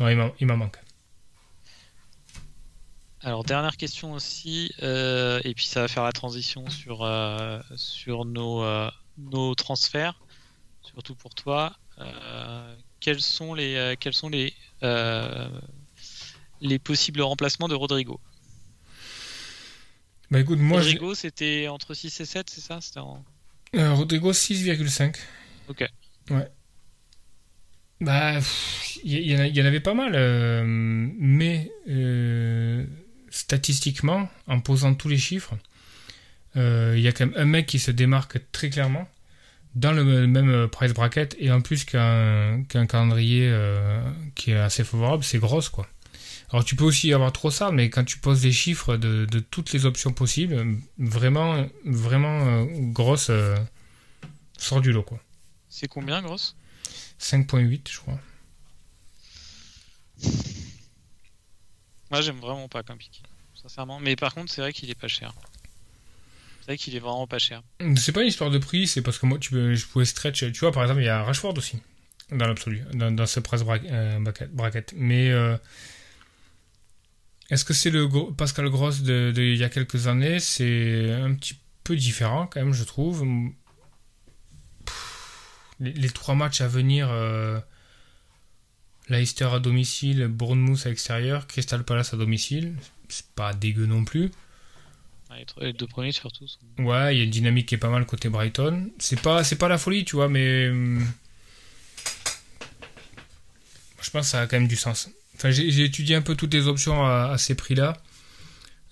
[0.00, 0.78] non, il m'en, il m'en manque.
[3.22, 8.24] Alors dernière question aussi, euh, et puis ça va faire la transition sur euh, sur
[8.24, 8.64] nos
[9.18, 10.20] nos transferts,
[10.82, 11.76] surtout pour toi.
[13.00, 14.54] Quels sont les quels sont les
[16.60, 18.20] les possibles remplacements de Rodrigo
[20.30, 22.80] Bah écoute, moi, j'ai- Rodrigo, c'était entre 6 et 7, c'est ça?
[23.00, 23.24] En...
[23.74, 25.16] euh, Rodrigo 6,5.
[25.68, 25.84] Ok.
[28.00, 32.84] Bah, pff, il y, y en y avait pas mal, euh, mais euh,
[33.30, 35.54] statistiquement, en posant tous les chiffres,
[36.54, 39.08] il y a quand même un mec qui se démarque très clairement
[39.76, 43.52] dans le même price bracket et en plus qu'un calendrier
[44.34, 45.86] qui est assez favorable, c'est grosse quoi.
[46.50, 49.38] Alors tu peux aussi avoir trop ça, mais quand tu poses les chiffres de, de
[49.38, 53.56] toutes les options possibles, vraiment, vraiment euh, grosse euh,
[54.56, 55.20] sort du lot quoi.
[55.68, 56.56] C'est combien, grosse?
[57.20, 58.18] 5.8 je crois.
[62.10, 63.22] Moi, j'aime vraiment pas pick,
[63.54, 64.00] sincèrement.
[64.00, 65.34] Mais par contre, c'est vrai qu'il est pas cher.
[66.60, 67.62] C'est vrai qu'il est vraiment pas cher.
[67.96, 70.50] C'est pas une histoire de prix, c'est parce que moi, tu peux, je pouvais stretch.
[70.52, 71.78] Tu vois, par exemple, il y a Rashford aussi,
[72.30, 73.90] dans l'absolu, dans, dans ce bracket.
[73.92, 74.18] euh,
[74.52, 74.94] bracket-.
[74.96, 75.30] Mais
[77.50, 80.40] est-ce que c'est le gros- Pascal Gross de, de il y a quelques années?
[80.40, 83.26] C'est un petit peu différent, quand même, je trouve.
[84.84, 84.94] Pff,
[85.80, 87.08] Les, les trois matchs à venir.
[87.10, 87.58] euh,
[89.08, 92.74] Leicester à domicile, Bournemouth à l'extérieur, Crystal Palace à domicile,
[93.08, 94.30] c'est pas dégueu non plus.
[95.30, 96.46] Ouais, les deux premiers, surtout.
[96.46, 98.90] sont- Ouais, il y a une dynamique qui est pas mal côté Brighton.
[98.98, 101.06] C'est pas, c'est pas la folie, tu vois, mais hum,
[104.02, 105.08] je pense que ça a quand même du sens.
[105.38, 107.96] Enfin, j'ai étudié un peu toutes les options à, à ces prix-là.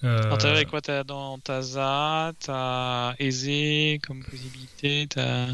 [0.05, 5.47] Euh, avec quoi T'as dans ta ZA, t'as Aisé comme possibilité, t'as.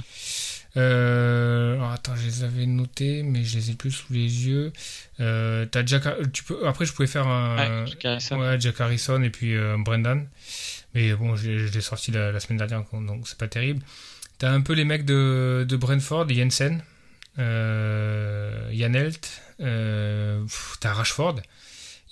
[0.77, 4.73] euh, alors, attends, je les avais notés, mais je les ai plus sous les yeux.
[5.21, 8.41] Euh, t'as Jack, tu peux, après, je pouvais faire un, Ouais, Jack Harrison.
[8.41, 10.27] Ouais, Jack Harrison et puis euh, Brendan.
[10.95, 13.83] Mais bon, je, l'ai- je l'ai sorti la, la semaine dernière, donc c'est pas terrible.
[14.39, 16.83] T'as un peu les mecs de, de Brentford, Jensen,
[17.39, 20.45] euh, Janelt, euh,
[20.81, 21.41] t'as Rashford.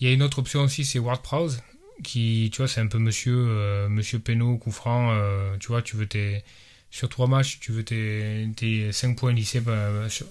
[0.00, 1.62] Il y a une autre option aussi, c'est Ward Prowse,
[2.02, 5.82] qui, tu vois, c'est un peu monsieur, euh, monsieur Penaud, coup franc, euh, tu vois,
[5.82, 6.42] tu veux tes,
[6.90, 10.26] sur trois matchs, tu veux tes, tes 5 points lycée, bah, sur-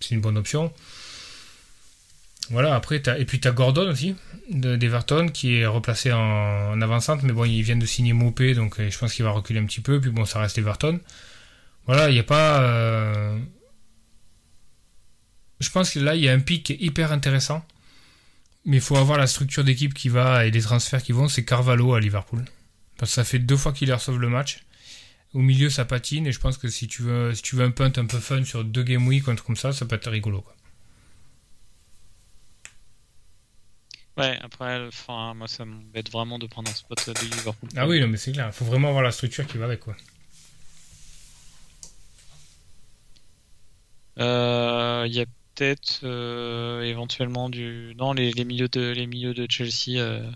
[0.00, 0.72] c'est une bonne option.
[2.50, 4.14] Voilà, après, t'as, et puis t'as Gordon aussi,
[4.50, 6.80] de- d'Everton, qui est replacé en, en
[7.22, 9.64] mais bon, il vient de signer Mopé, donc euh, je pense qu'il va reculer un
[9.66, 11.00] petit peu, puis bon, ça reste Everton.
[11.86, 12.60] Voilà, il n'y a pas.
[15.64, 17.64] Euh, Je pense que là, il y a un pic hyper intéressant,
[18.64, 21.44] mais il faut avoir la structure d'équipe qui va et les transferts qui vont, c'est
[21.44, 22.44] Carvalho à Liverpool.
[22.98, 24.64] Parce que ça fait deux fois qu'il leur sauve le match.
[25.34, 27.70] Au milieu, ça patine, et je pense que si tu veux, si tu veux un
[27.72, 30.10] punt un peu fun sur deux game week, un truc comme ça, ça peut être
[30.10, 30.42] rigolo.
[30.42, 30.54] Quoi.
[34.16, 37.68] Ouais, après, enfin, moi, ça m'embête vraiment de prendre un spot de Liverpool.
[37.76, 39.80] Ah oui, non, mais c'est clair, il faut vraiment avoir la structure qui va avec.
[39.80, 39.96] quoi.
[44.18, 47.94] Euh, Il y a peut-être euh, éventuellement du.
[47.96, 50.30] Non, les, les milieux de les milieux de Chelsea euh,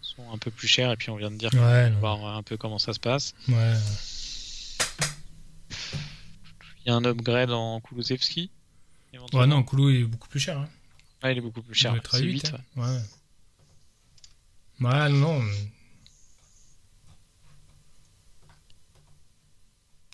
[0.00, 2.36] sont un peu plus chers et puis on vient de dire qu'on Ouais, va voir
[2.36, 3.34] un peu comment ça se passe.
[3.48, 3.74] Ouais.
[6.84, 8.50] Il y a un upgrade en Kulusevski.
[9.32, 10.58] Ouais, non, Koulou est beaucoup plus cher.
[10.58, 10.68] Hein.
[11.22, 11.94] Ouais, il est beaucoup plus cher.
[12.10, 13.00] C'est 8, 8, hein.
[14.80, 15.08] Ouais.
[15.10, 15.42] Non.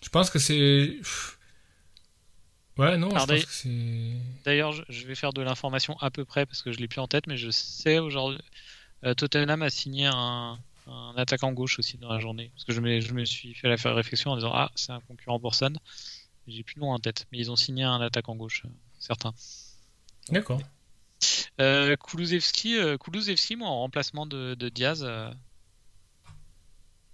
[0.02, 0.96] Je pense que c'est.
[2.76, 4.16] Ouais, non, Alors, je pense d'ailleurs- que c'est.
[4.44, 7.06] D'ailleurs, je, vais faire de l'information à peu près parce que je l'ai plus en
[7.06, 8.40] tête, mais je sais aujourd'hui.
[9.04, 10.58] euh, Tottenham a signé un,
[10.88, 12.50] un attaquant gauche aussi dans la journée.
[12.54, 14.90] Parce que je me, je me suis fait la faire réflexion en disant Ah, c'est
[14.92, 15.72] un concurrent pour Son.
[16.48, 18.68] J'ai plus le nom en tête, mais ils ont signé un attaquant gauche, euh,
[18.98, 19.32] certains.
[20.30, 20.60] D'accord.
[21.60, 25.30] Euh, Kulusevski, euh, Kulusevski, moi, en remplacement de, de Diaz, euh,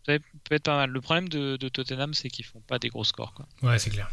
[0.06, 0.90] ça peut être pas mal.
[0.90, 3.34] Le problème de, de Tottenham, c'est qu'ils font pas des gros scores.
[3.34, 3.46] Quoi.
[3.62, 4.10] Ouais, c'est clair.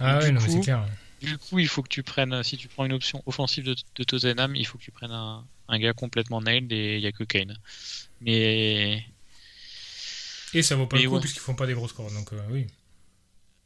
[0.00, 0.86] Ah mais c'est clair.
[1.22, 4.04] Du coup, il faut que tu prennes, si tu prends une option offensive de, de
[4.04, 7.12] Tottenham, il faut que tu prennes un, un gars complètement nailed et il y a
[7.12, 7.56] que Kane.
[8.20, 9.04] Mais
[10.52, 11.20] Et ça vaut pas Mais le coup ouais.
[11.20, 12.10] puisqu'ils font pas des gros scores.
[12.12, 12.66] Donc, euh, oui.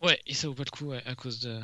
[0.02, 1.60] ouais, et ça vaut pas le coup ouais, à cause de.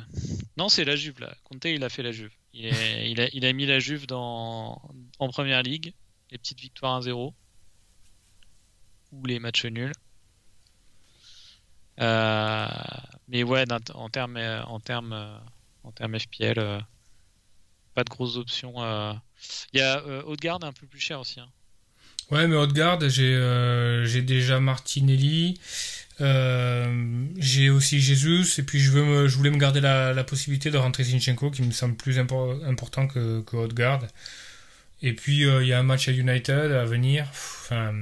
[0.57, 1.33] Non, c'est la Juve là.
[1.45, 2.31] Conte, il a fait la Juve.
[2.53, 4.81] Il, est- il a, il a mis la Juve dans
[5.19, 5.93] en première ligue,
[6.31, 7.33] les petites victoires 1-0
[9.13, 9.93] ou les matchs nuls.
[12.01, 12.67] Euh,
[13.27, 15.37] mais ouais, en termes euh, en termes euh,
[15.83, 16.79] en termes FPL, euh,
[17.93, 18.73] pas de grosses options.
[19.73, 21.39] Il y a euh, Odegaard un peu plus cher aussi.
[21.39, 21.49] hein.
[22.31, 25.59] Ouais, mais Haute-Garde, j'ai j'ai déjà Martinelli.
[26.19, 28.59] j'ai aussi Jesus.
[28.59, 31.61] Et puis, je, veux me- je voulais me garder la, possibilité de rentrer Zinchenko qui
[31.61, 34.07] me semble plus impor- important que, que Haute-Garde.
[35.01, 37.27] Et puis il y a un match à United à venir.
[37.29, 37.93] Enfin,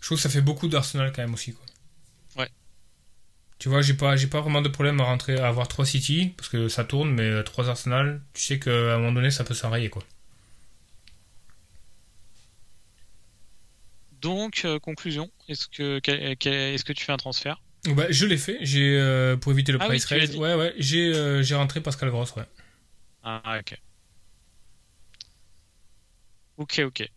[0.00, 1.54] je trouve que ça fait beaucoup d'Arsenal quand même aussi.
[1.54, 1.64] Quoi.
[3.60, 6.32] Tu vois, j'ai pas, j'ai pas vraiment de problème à rentrer, à avoir 3 City,
[6.36, 9.54] parce que ça tourne, mais 3 Arsenal, tu sais qu'à un moment donné, ça peut
[9.54, 10.02] s'enrayer, quoi.
[14.22, 17.60] Donc, euh, conclusion, est-ce que, est-ce que tu fais un transfert?
[17.86, 20.36] Bah, Je l'ai fait, j'ai, euh, pour éviter le ah price raise.
[20.36, 22.44] Ouais, ouais, j'ai, euh, j'ai rentré Pascal Gross, ouais.
[23.22, 23.78] Ah, ok.
[26.56, 27.10] Ok, ok.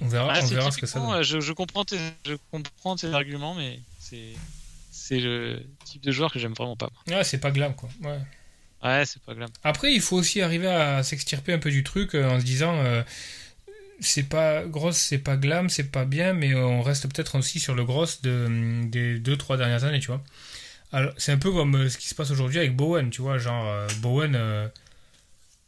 [0.00, 1.22] On verra, ah, on verra ce que ça donne.
[1.22, 4.34] Je, je, comprends tes, je comprends tes arguments, mais c'est,
[5.08, 6.90] c'est le type de joueur que j'aime vraiment pas.
[7.08, 7.88] Ouais, c'est pas glam, quoi.
[8.02, 8.18] Ouais.
[8.82, 9.48] Ouais, c'est pas glam.
[9.64, 12.76] Après, il faut aussi arriver à s'extirper un peu du truc en se disant
[14.00, 17.74] c'est pas grosse, c'est pas glam, c'est pas bien, mais on reste peut-être aussi sur
[17.74, 20.22] le gros de, des deux, trois dernières années, tu vois.
[20.92, 23.38] Alors, c'est un peu comme euh, ce qui se passe aujourd'hui avec Bowen, tu vois,
[23.38, 24.68] genre euh, Bowen, euh,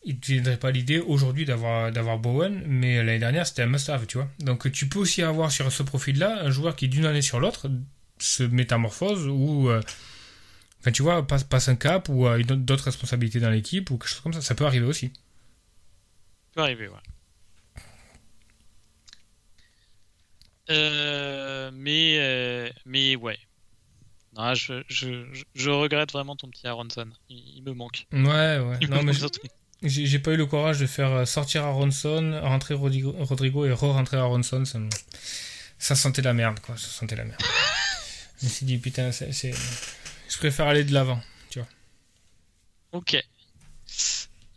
[0.04, 4.06] il ne viendrait pas l'idée aujourd'hui d'avoir, d'avoir Bowen, mais l'année dernière c'était un must-have,
[4.06, 4.28] tu vois.
[4.38, 7.70] Donc tu peux aussi avoir sur ce profil-là un joueur qui d'une année sur l'autre
[8.20, 9.70] se métamorphose ou,
[10.80, 14.08] enfin tu vois, passe, passe un cap ou a d'autres responsabilités dans l'équipe ou quelque
[14.08, 14.40] chose comme ça.
[14.40, 15.08] Ça peut arriver aussi.
[15.08, 16.98] Ça peut arriver, ouais.
[20.70, 23.38] Euh, mais, euh, mais ouais.
[24.36, 27.08] Non, je, je, je, regrette vraiment ton petit Aronson.
[27.28, 28.06] Il, me manque.
[28.12, 28.86] Ouais, ouais.
[28.88, 29.12] non, mais
[29.82, 34.18] j'ai pas eu le courage de faire euh, sortir Aronson, rentrer Rodrigo, Rodrigo et re-rentrer
[34.18, 34.64] Aronson.
[34.64, 34.78] Ça,
[35.78, 36.76] ça sentait la merde, quoi.
[36.76, 37.42] Ça sentait la merde.
[38.40, 41.20] je me suis dit, putain, c'est, je préfère aller de l'avant,
[41.50, 41.68] tu vois.
[42.92, 43.16] Ok.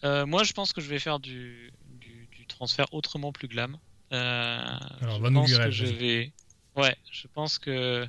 [0.04, 3.78] moi, je pense que je vais faire du, du, du transfert autrement plus glam.
[4.14, 6.32] Euh, Alors, je pense que je vais.
[6.76, 8.08] Ouais, je pense que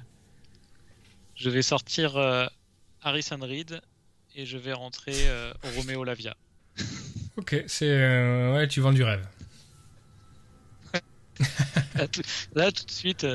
[1.34, 2.46] je vais sortir euh,
[3.00, 3.80] Harrison Reed
[4.34, 6.36] et je vais rentrer euh, Romeo Lavia.
[7.36, 9.26] ok, c'est ouais, tu vends du rêve.
[12.54, 13.26] là, tout, de suite.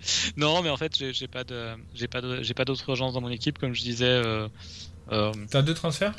[0.36, 3.30] Non, mais en fait, j'ai pas de, j'ai pas j'ai pas d'autre urgence dans mon
[3.30, 4.22] équipe, comme je disais.
[5.50, 6.14] T'as deux transferts?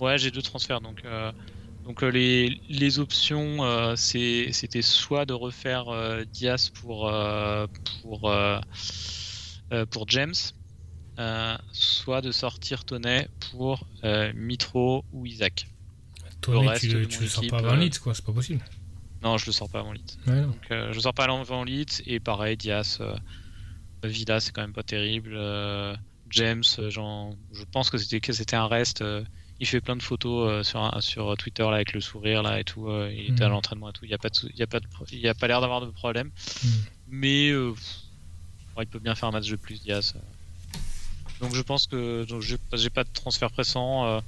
[0.00, 1.02] Ouais, j'ai deux transferts, donc
[1.84, 7.12] donc euh, les, les options, euh, c'était soit de refaire euh, Diaz pour
[8.00, 8.32] pour
[9.90, 10.34] pour James,
[11.72, 13.86] soit de sortir Tonnet pour
[14.34, 15.66] Mitro ou Isaac.
[16.40, 18.64] Tonnet, tu, le, le sors pas avant Leeds, quoi, c'est pas possible.
[19.24, 20.18] Non, je le sors pas avant Leeds.
[20.26, 23.00] Donc, je le sors pas avant Leeds et pareil, Diaz,
[24.04, 25.36] Villa, c'est quand même pas terrible.
[26.30, 29.02] James, je pense que c'était que c'était un reste
[29.60, 32.64] il fait plein de photos euh, sur, sur Twitter là avec le sourire là et
[32.64, 32.88] tout.
[32.88, 33.52] Euh, il était à mm.
[33.52, 34.04] l'entraînement et tout.
[34.04, 35.80] Il n'y a pas de, il y a pas de, il a pas l'air d'avoir
[35.80, 36.28] de problème.
[36.62, 36.68] Mm.
[37.08, 37.72] Mais euh,
[38.78, 40.14] il peut bien faire un match de plus Diaz.
[41.40, 44.22] Donc je pense que donc j'ai pas de transfert pressant.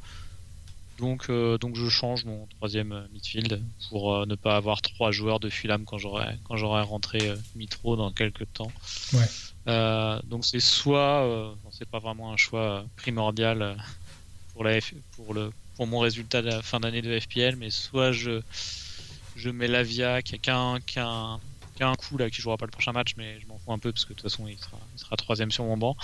[0.98, 5.84] Donc donc je change mon troisième midfield pour ne pas avoir trois joueurs de Fulham
[5.84, 8.72] quand j'aurai quand j'aurai rentré Mitro dans quelques temps.
[9.12, 10.20] Ouais.
[10.24, 13.76] donc c'est soit c'est pas vraiment un choix primordial
[14.56, 14.78] pour, la
[15.16, 18.40] pour, le, pour mon résultat de la fin d'année de FPL, mais soit je,
[19.36, 21.38] je mets Lavia qui a qu'un qu'un
[21.78, 23.92] un coup là qui jouera pas le prochain match, mais je m'en fous un peu
[23.92, 25.94] parce que de toute façon il sera, il sera troisième sur mon banc.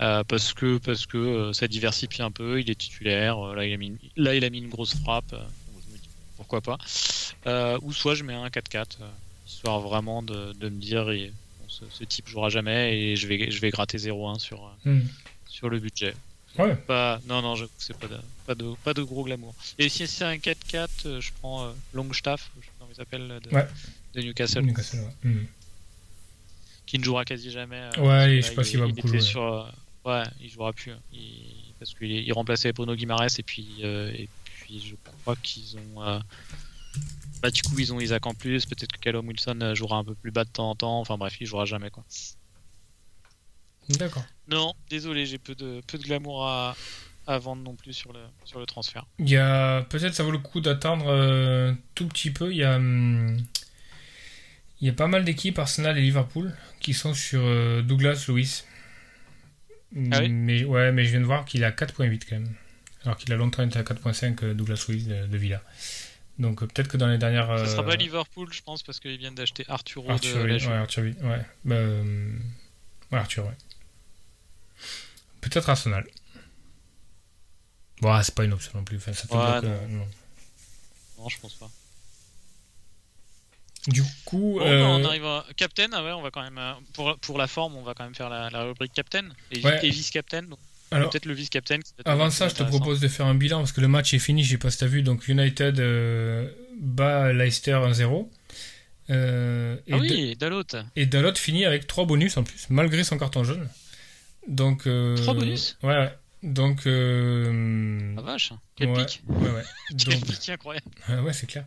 [0.00, 3.64] Euh, parce que parce que euh, ça diversifie un peu, il est titulaire, euh, là
[3.64, 6.60] il a mis une, là il a mis une grosse frappe, je me dis pourquoi
[6.60, 6.78] pas.
[7.80, 8.96] ou soit je mets un 4-4
[9.46, 11.06] histoire vraiment de, de me dire
[11.68, 15.02] ce, type jouera jamais et je vais je vais gratter 0-1 sur hmm.
[15.46, 16.14] sur le budget.
[16.58, 16.74] Ouais.
[16.74, 18.16] Pas, non, non, je c'est pas de,
[18.46, 19.54] pas, de, pas de gros glamour.
[19.76, 23.40] Et si c'est un 4-4, euh, je prends Longstaff, je sais pas comment il s'appelle,
[23.42, 24.62] de, de Newcastle.
[24.62, 25.30] Newcastle ouais.
[25.30, 25.46] Hmm.
[26.86, 27.88] Qui ne jouera quasi jamais.
[27.98, 29.20] Ouais, je sais pas s'il va beaucoup jouer.
[29.20, 29.68] Sur,
[30.04, 30.92] ouais, il jouera plus.
[30.92, 31.00] Hein.
[31.12, 36.20] Il, parce qu'il il remplaçait Bruno Guimaraes et puis, et puis je crois qu'ils ont.
[37.42, 38.64] Bah, du coup, ils ont Isaac en plus.
[38.64, 41.00] Peut-être que Callum Wilson jouera un peu plus bas de temps en temps.
[41.00, 42.04] Enfin bref, il jouera jamais quoi.
[43.90, 44.24] D'accord.
[44.48, 46.76] Non, désolé, j'ai peu de, peu de glamour à,
[47.26, 49.06] à vendre non plus sur le, sur le transfert.
[49.18, 52.50] Il y a peut-être ça vaut le coup d'attendre euh, tout petit peu.
[52.50, 53.36] Il y a hum,
[54.80, 58.64] il y a pas mal d'équipes Arsenal et Liverpool qui sont sur euh, Douglas Lewis.
[60.12, 62.54] Ah oui mais ouais, mais je viens de voir qu'il a 4.8 quand même.
[63.04, 65.62] Alors qu'il a longtemps été à 4.5 euh, Douglas Lewis de, Villa.
[66.38, 67.58] Donc peut-être que dans les dernières.
[67.60, 71.02] Ce sera pas Liverpool, je pense, parce qu'ils viennent d'acheter Arthur Arthur, de ouais, Arthur,
[71.02, 71.44] ouais.
[71.64, 72.40] Bah, hum,
[73.12, 73.56] ouais, Arthur, ouais.
[75.40, 76.06] Peut-être Arsenal.
[78.00, 78.96] Bon, c'est pas une option non plus.
[78.96, 79.88] Enfin, ça ouais, non.
[79.88, 80.08] non.
[81.18, 81.28] non.
[81.28, 81.70] je pense pas.
[83.88, 84.80] Du coup, bon, euh...
[84.80, 85.88] bah, on arrive à Captain.
[85.92, 88.14] Ah ouais, on va quand même euh, pour, pour la forme, on va quand même
[88.14, 89.80] faire la, la rubrique Captain et, ouais.
[89.82, 90.44] et vice Captain.
[90.90, 91.80] Alors, peut-être le vice-captain.
[92.04, 94.44] Avant ça, je te propose de faire un bilan parce que le match est fini,
[94.44, 95.02] je sais pas si tu as vu.
[95.02, 98.28] Donc United euh, bat Leicester 1-0.
[99.10, 100.62] Euh, ah oui, Dalot.
[100.96, 103.68] Et Dalot finit avec 3 bonus en plus, malgré son carton jaune.
[104.46, 105.76] Donc, euh, 3 bonus?
[105.82, 106.12] Ouais, ouais.
[106.44, 106.86] Donc.
[106.86, 109.22] Euh, ah vache, quel ouais, pic.
[109.26, 109.62] Ouais, ouais.
[109.98, 110.86] quel pic incroyable.
[111.08, 111.64] ouais, c'est clair.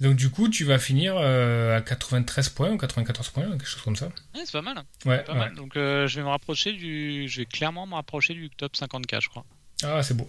[0.00, 3.80] Donc, du coup, tu vas finir euh, à 93 points ou 94 points, quelque chose
[3.80, 4.06] comme ça.
[4.34, 4.82] Ouais, c'est pas mal.
[5.06, 5.54] Ouais, pas mal.
[5.54, 7.26] Donc, euh, je vais me rapprocher du.
[7.28, 9.46] Je vais clairement me rapprocher du top 50k, je crois.
[9.82, 10.26] Ah, c'est beau.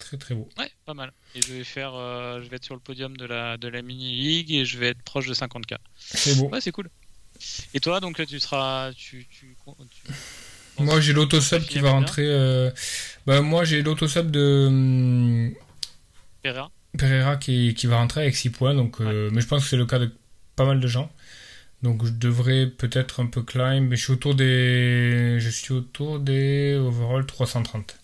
[0.00, 0.48] Très très beau.
[0.58, 1.12] Ouais, pas mal.
[1.36, 3.82] Et je vais faire, euh, je vais être sur le podium de la de la
[3.82, 5.76] mini league et je vais être proche de 50k.
[5.96, 6.48] C'est beau.
[6.48, 6.90] Ouais, c'est cool.
[7.72, 9.56] Et toi, donc tu seras, tu, tu,
[10.78, 12.26] moi j'ai l'autosub qui va rentrer.
[12.26, 12.70] Euh...
[13.26, 15.54] Bah, moi j'ai l'autosub de hum,
[16.42, 16.70] Pereira.
[16.98, 18.74] Pereira qui, qui, va rentrer avec 6 points.
[18.74, 20.12] Donc, euh, Mais je pense que c'est le cas de
[20.56, 21.10] pas mal de gens.
[21.82, 23.88] Donc je devrais peut-être un peu climb.
[23.88, 25.38] Mais je suis autour des.
[25.40, 27.96] Je suis autour des overall 330.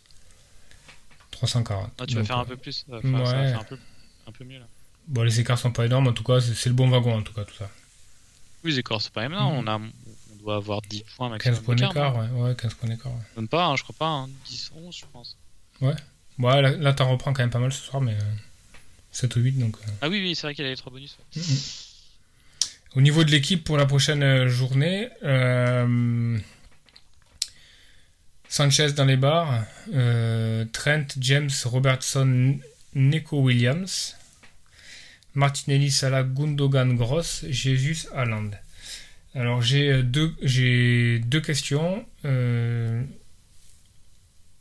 [1.31, 1.91] 340.
[1.99, 2.85] Ah, tu vas faire un peu plus.
[2.89, 3.79] Ça va faire un, peu,
[4.27, 4.67] un peu mieux là.
[5.07, 6.09] Bon, les écarts sont pas énormes.
[6.09, 7.71] En tout cas, c'est le bon wagon en tout cas tout ça.
[8.65, 9.55] Oui, les écarts c'est pas énorme.
[9.55, 9.59] Mm.
[9.59, 9.81] On a
[10.41, 11.57] doit avoir 10 points maximum.
[11.57, 12.29] 15 points d'écart, ouais.
[12.43, 12.55] ouais.
[12.57, 13.13] 15 points d'écart.
[13.13, 13.23] Ouais.
[13.37, 14.29] Même pas, hein, je crois pas, hein.
[14.47, 15.37] 10, 11, je pense.
[15.81, 15.95] Ouais.
[16.39, 18.17] Ouais, là, là t'en reprends quand même pas mal ce soir, mais
[19.13, 19.77] 7 ou 8, donc.
[19.77, 19.91] Euh.
[20.03, 21.17] Ah oui, oui, c'est vrai qu'il a les 3 bonus.
[21.19, 21.41] Ouais.
[21.41, 21.87] Mm -hmm.
[22.97, 26.39] Au niveau de l'équipe pour la prochaine euh, journée, euh...
[28.49, 29.65] Sanchez dans les bars,
[29.95, 32.59] euh, Trent, James, Robertson,
[32.97, 34.17] Neko Williams,
[35.35, 38.51] Martinelli, Salah, Gundogan, Gross, Jesus, Haaland.
[39.35, 42.07] Alors j'ai euh, deux, j'ai deux questions.
[42.25, 43.03] Euh,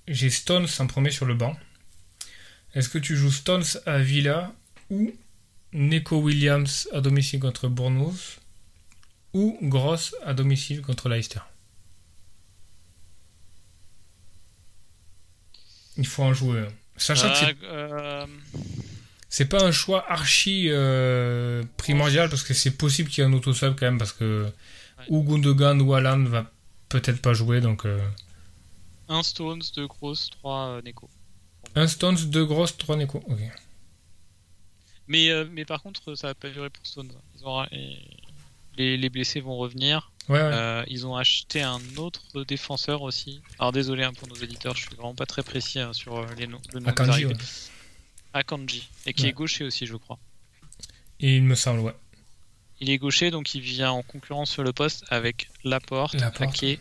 [0.08, 1.58] j'ai Stones en premier sur le banc.
[2.74, 4.54] Est-ce que tu joues Stones à Villa
[4.90, 5.12] ou
[5.74, 8.40] Neko Williams à domicile contre Bournemouth
[9.34, 11.42] ou Gross à domicile contre Leicester?
[15.98, 16.66] Il faut en jouer.
[16.96, 17.34] Sachant.
[17.64, 18.26] Euh,
[19.30, 23.34] c'est pas un choix archi euh, primordial parce que c'est possible qu'il y ait un
[23.34, 24.46] auto-sub quand même parce que
[24.98, 25.06] ouais.
[25.10, 26.52] ou Gundogan ou Alan va
[26.90, 27.86] peut-être pas jouer donc.
[27.86, 28.00] Euh...
[29.08, 31.10] Un Stones, deux grosses, trois euh, Neko.
[31.76, 33.24] Un Stones, deux grosses, trois Neko.
[33.28, 33.40] Ok.
[35.08, 37.12] Mais, euh, mais par contre, ça va pas durer pour Stones.
[37.36, 37.66] Ils ont...
[38.78, 40.12] les, les, blessés vont revenir.
[40.28, 40.84] Ouais, ouais.
[40.88, 43.42] Ils ont acheté un autre défenseur aussi.
[43.60, 46.48] Alors désolé hein, pour nos éditeurs, je suis vraiment pas très précis hein, sur les
[46.48, 46.62] noms.
[46.74, 47.26] Le nom Akanji.
[48.34, 49.30] Akanji, et qui Ouais.
[49.30, 50.20] est gaucher aussi, je crois.
[51.20, 51.96] Et il me semble, ouais.
[52.80, 56.42] Il est gaucher, donc il vient en concurrence sur le poste avec Laporte, Laporte.
[56.64, 56.80] Ake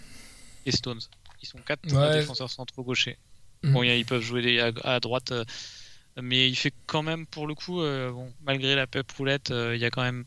[0.66, 1.01] et Stones.
[1.42, 2.20] Ils sont quatre Ouais.
[2.20, 3.16] défenseurs centraux gauchers.
[3.64, 3.72] Mhm.
[3.72, 5.44] Bon, ils peuvent jouer à, à droite, euh,
[6.22, 9.74] mais il fait quand même, pour le coup, euh, bon, malgré la pep roulette, euh,
[9.74, 10.24] il y a quand même,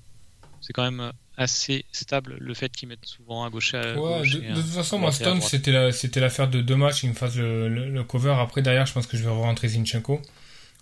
[0.60, 3.74] c'est quand même assez stable le fait qu'ils mettent souvent à gauche.
[3.74, 5.50] À Ouais, gauche de, toute façon, moi, droite et à Stone, droite.
[5.52, 7.04] c'était la- c'était l'affaire de deux matchs.
[7.04, 8.36] Il me fasse le, le- le cover.
[8.38, 10.22] Après, derrière, je pense que je vais rentrer Zinchenko.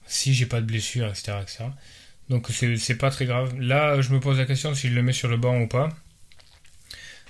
[0.10, 1.34] Si j'ai pas de blessure, etc.
[1.42, 1.66] etc.
[2.30, 3.60] Donc, c'est pas très grave.
[3.60, 5.90] Là, je me pose la question si je le mets sur le banc ou pas.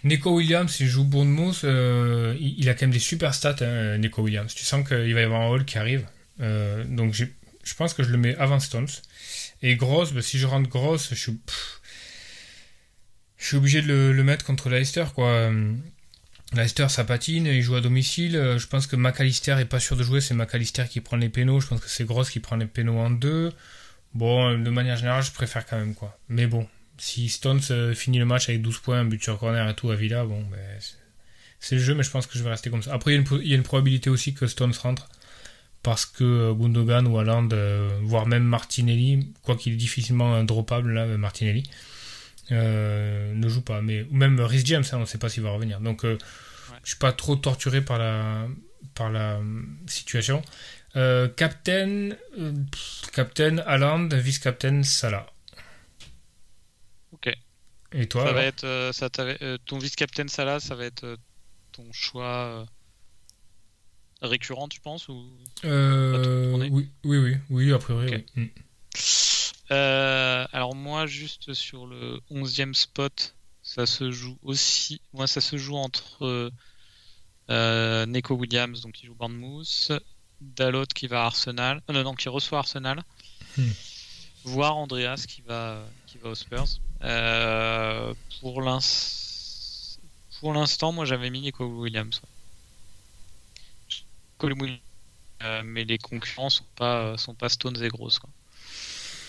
[0.06, 1.64] Nico Williams, il joue Bournemouth.
[1.66, 4.56] euh, il, a quand même des super stats, hein, Nico Williams.
[4.56, 6.06] Tu sens qu'il va y avoir un hall qui arrive.
[6.40, 8.88] Euh, donc, je pense que je le mets avant Stones.
[9.62, 11.38] Et Gross, bah, si je rentre Gross, je suis.
[13.38, 15.52] je suis obligé de le, le mettre contre Leicester, quoi.
[16.54, 18.36] Leicester, ça patine, il joue à domicile.
[18.36, 21.30] Euh, Je pense que McAllister est pas sûr de jouer, c'est McAllister qui prend les
[21.30, 21.60] pénaux.
[21.60, 23.52] Je pense que c'est Gross qui prend les pénaux en deux.
[24.16, 26.18] Bon, euh, de manière générale, je préfère quand même, quoi.
[26.28, 29.70] Mais bon, si Stones euh, finit le match avec 12 points, un but sur corner
[29.70, 30.60] et tout à Villa, bon, ben,
[31.60, 32.94] c'est- le jeu, mais je pense que je vais rester comme ça.
[32.94, 33.16] Après, il
[33.48, 35.08] y a une, probabilité aussi que Stones rentre.
[35.84, 37.48] Parce que Gundogan ou Haaland,
[38.02, 41.64] voire même Martinelli, quoi qu'il est difficilement droppable, là, Martinelli,
[42.52, 43.82] euh, ne joue pas.
[43.82, 45.80] Mais, ou même Rhys James, hein, on ne sait pas s'il va revenir.
[45.80, 46.18] Donc, euh,
[46.84, 48.48] je suis pas trop torturé par la,
[48.96, 50.42] par la euh, situation.
[50.96, 52.10] Euh, captain,
[52.72, 55.28] pff, captain Haaland, vice-captain Salah.
[57.12, 57.32] Ok.
[57.92, 59.10] Et toi ça va être, ça
[59.66, 61.18] ton vice-captain Salah, ça va être
[61.72, 62.66] ton choix
[64.22, 65.26] récurrent, tu penses ou...
[65.64, 68.44] Oui, oui, oui, oui, a priori, oui.
[68.44, 68.48] Mm.
[69.72, 75.02] Euh, alors moi, juste sur le 11e spot, ça se joue aussi.
[75.14, 76.52] Moi, ça se joue entre
[77.50, 79.92] euh, Neko Williams, donc qui joue Bournemouth,
[80.42, 83.04] Dalot qui va à Arsenal, euh, non, non, qui reçoit Arsenal,
[83.58, 83.72] Hmm.
[84.44, 86.66] voire Andreas qui va qui va aux Spurs.
[87.04, 88.80] Euh, pour l'ins-
[90.40, 92.22] pour l'instant, moi, j'avais mis Neko Williams.
[92.22, 92.30] ouais.
[95.64, 98.20] Mais les concurrents sont pas sont pas Stones et Gross.
[98.20, 98.30] Quoi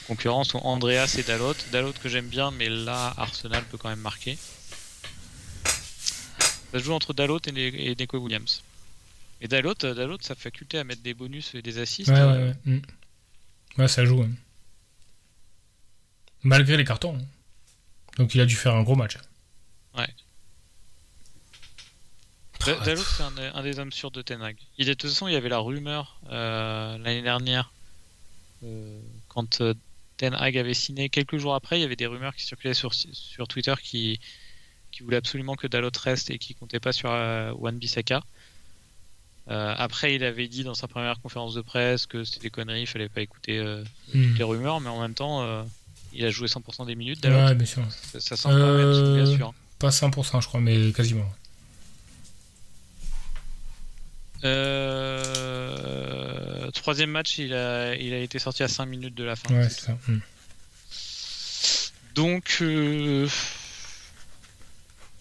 [0.07, 1.55] concurrents sont Andreas et Dalot.
[1.73, 4.37] Dalot que j'aime bien, mais là, Arsenal peut quand même marquer.
[6.73, 8.63] Ça se joue entre Dalot et, et Neko Williams.
[9.41, 12.11] Et Dalot, Dalot, sa faculté à mettre des bonus et des assists.
[12.11, 12.77] Ouais, euh, ouais, ouais.
[12.77, 12.83] Mm.
[13.79, 14.23] Ouais, ça joue.
[14.23, 14.31] hein.
[16.43, 17.17] Malgré les cartons.
[17.17, 17.25] hein.
[18.17, 19.17] Donc il a dû faire un gros match.
[22.67, 24.55] Da- Ah, Dalot, c'est un, des- un des hommes sûrs de Ten Hag.
[24.77, 27.73] Il est, de toute façon, il y avait la rumeur euh, l'année dernière,
[28.65, 29.73] euh, quand euh,
[30.21, 32.93] Ten Hag avait signé, quelques jours après, il y avait des rumeurs qui circulaient sur,
[32.93, 34.21] sur Twitter qui,
[34.93, 38.21] qui voulaient absolument que Dalot reste et qui comptaient pas sur euh, Wan Bissaka.
[39.51, 42.83] Euh, après, il avait dit dans sa première conférence de presse que c'était des conneries,
[42.83, 44.29] il fallait pas écouter euh, Mm.
[44.29, 45.63] toutes les rumeurs, mais en même temps, euh,
[46.13, 47.23] il a joué 100% des minutes.
[47.23, 47.37] Dalot.
[47.37, 47.83] Ouais, bien sûr.
[47.91, 49.55] Ça, ça semble quand même être bien sûr.
[49.79, 51.33] Pas 100%, je crois, mais quasiment.
[54.45, 55.51] Euh,
[56.73, 59.55] troisième match, il a, il a été sorti à 5 minutes de la fin.
[59.55, 59.99] Ouais, c'est ça.
[60.09, 60.21] Mm.
[62.15, 63.29] Donc, euh...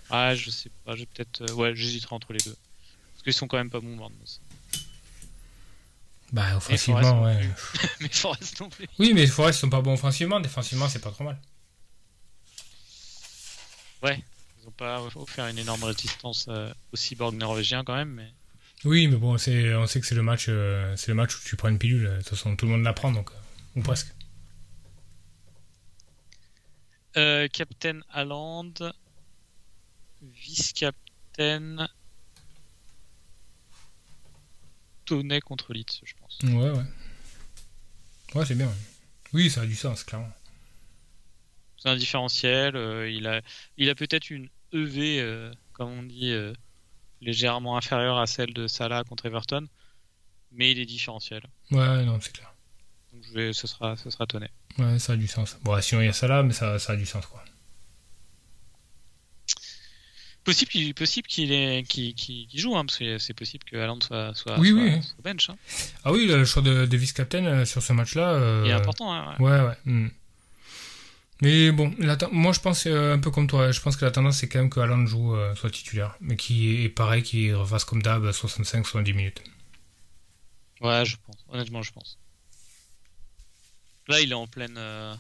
[0.10, 2.56] ah, je sais pas, je peut-être, euh, ouais, j'hésiterai entre les deux,
[3.14, 4.42] parce qu'ils sont quand même pas bons, Bournemouth.
[6.32, 7.50] Bah, offensivement, ouais.
[8.00, 8.88] Mais Forest non plus.
[9.00, 10.40] Oui, mais les Forest sont pas bons offensivement.
[10.40, 11.40] Défensivement, c'est pas trop mal.
[14.62, 18.32] Ils ont pas offert une énorme résistance euh, aux cyborgs norvégiens quand même, mais
[18.86, 21.40] Oui, mais bon, c'est, on sait que c'est le match, euh, c'est le match où
[21.44, 22.06] tu prends une pilule.
[22.10, 24.08] De toute façon, tout le monde la prend, donc euh, ou presque.
[27.18, 28.74] euh, Captain Haaland,
[30.22, 31.88] vice-captain
[35.06, 36.40] Tonnet contre Leeds, je pense.
[36.44, 36.84] Ouais, ouais.
[38.36, 38.72] Ouais, c'est bien.
[39.34, 40.32] Oui, ça a du sens, clairement.
[41.78, 42.76] C'est un différentiel.
[42.76, 43.42] euh, il a,
[43.78, 46.34] il a peut-être une EV, comme on dit,
[47.22, 49.68] légèrement inférieure à celle de Salah contre Everton,
[50.52, 51.44] mais il est différentiel.
[51.72, 52.54] Ouais, non, c'est clair.
[53.14, 54.50] Donc je vais, ce sera, ce sera Tonnet.
[54.78, 55.58] Ouais, ça a du sens.
[55.64, 57.44] Bon, sinon il y a là, mais ça, ça a du sens, quoi.
[60.46, 64.34] Possible qu'il, possible qu'il est, qu'il, joue, hein, parce que c'est possible que Haaland soit,
[64.34, 65.04] soit, Oui, soit, oui.
[65.04, 65.50] soit bench.
[65.50, 65.58] hein.
[66.06, 68.30] Ah oui, le choix de, de vice-captain euh, sur ce match-là.
[68.32, 69.14] euh, Il est important.
[69.14, 69.46] Hein, ouais.
[69.52, 69.78] Ouais, ouais.
[69.86, 70.08] hmm.
[71.42, 73.72] Mais bon, la moi je pense euh, un peu comme toi.
[73.72, 76.36] Je pense que la tendance c'est quand même que Haaland joue euh, soit titulaire, mais
[76.36, 79.42] qui est pareil, qui refasse comme d'hab 65-70 minutes.
[80.82, 81.46] Ouais, je pense.
[81.50, 82.18] Honnêtement, je pense.
[84.08, 84.76] Là, il est en pleine.
[84.78, 85.16] euh,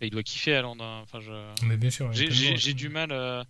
[0.00, 0.74] Il doit kiffer hein.
[1.02, 1.64] Enfin, je.
[1.64, 2.12] Mais bien sûr.
[2.12, 2.28] J'ai-
[2.74, 3.44] du mal,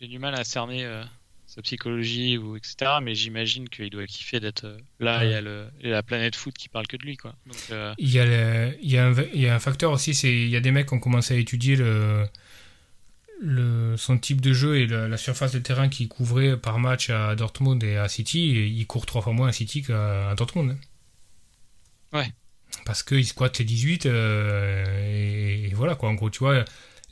[0.00, 1.04] j'ai du mal à cerner euh,
[1.50, 2.92] sa psychologie ou etc.
[3.02, 5.24] Mais j'imagine qu'il doit kiffer d'être euh, là.
[5.24, 7.16] Il y a le, il y a la planète foot qui parle que de lui,
[7.16, 7.34] quoi.
[7.46, 9.92] Donc, euh, Il y, a le- il, y a un, il y a un facteur
[9.92, 12.26] aussi, c'est il y a des mecs qui ont commencé à étudier le,
[13.40, 17.34] le, son type de jeu et la surface de terrain qu'il couvrait par match à
[17.34, 18.56] Dortmund et à City.
[18.56, 20.72] Et il court trois fois moins à City qu'à Dortmund.
[22.12, 22.18] hein.
[22.18, 22.32] Ouais.
[22.84, 26.08] Parce qu'il squatte les 18 euh, et, et voilà quoi.
[26.08, 26.64] En gros, tu vois,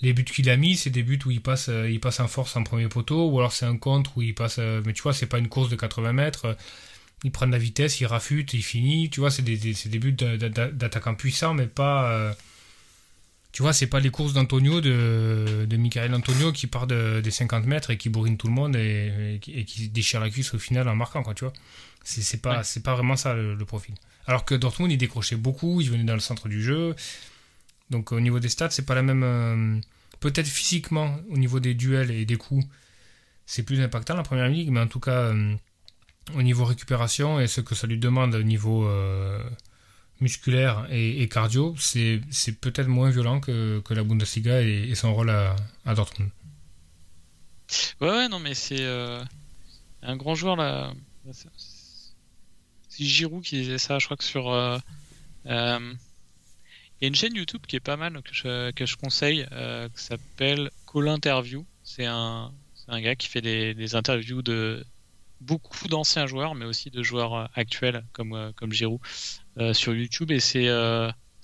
[0.02, 2.28] les buts qu'il a mis, c'est des buts où il passe, euh, il passe en
[2.28, 4.56] force en premier poteau ou alors c'est un contre où il passe.
[4.58, 6.56] euh, mais tu vois, c'est pas une course de 80 mètres.
[7.24, 9.10] Il prend de la vitesse, il rafute, il finit.
[9.10, 12.10] Tu vois, c'est des, des- c'est des buts d'a- d'a- d'attaquants puissants, mais pas.
[12.12, 12.32] euh,
[13.50, 17.30] tu vois, c'est pas les courses d'Antonio, de, de Michael Antonio qui part de- des
[17.30, 20.30] 50 mètres et qui bourrine tout le monde et, et qui- et qui déchire la
[20.30, 21.52] cuisse au final en marquant, quoi, tu vois.
[22.04, 22.64] C'est c'est pas, Ouais.
[22.64, 23.94] c'est pas vraiment ça le, le profil.
[24.26, 26.94] Alors que Dortmund, il décrochait beaucoup, il venait dans le centre du jeu.
[27.90, 29.22] Donc au niveau des stats, c'est pas la même.
[29.24, 29.80] euh,
[30.20, 32.66] Peut-être physiquement, au niveau des duels et des coups,
[33.46, 35.54] c'est plus impactant la première ligue, mais en tout cas, euh,
[36.34, 39.42] au niveau récupération et ce que ça lui demande au niveau euh,
[40.20, 42.20] musculaire et, cardio, c'est
[42.60, 45.54] peut-être moins violent que, que la Bundesliga et, son rôle à,
[45.86, 46.30] à Dortmund.
[48.00, 48.84] ouais, ouais, non, mais c'est
[50.02, 50.92] un grand joueur là.
[51.30, 51.48] C'est-
[52.98, 54.00] Giroud qui disait ça.
[54.00, 54.48] Je crois que sur.
[57.00, 59.46] Il y a une chaîne YouTube qui est pas mal que je, que je conseille,
[59.52, 61.64] euh, qui s'appelle Call Interview.
[61.84, 62.52] C'est un,
[62.88, 64.84] un gars qui fait des, des interviews de
[65.40, 69.00] beaucoup d'anciens joueurs, mais aussi de joueurs euh, actuels comme, euh, comme Giroud
[69.72, 70.32] sur YouTube.
[70.32, 70.66] Et c'est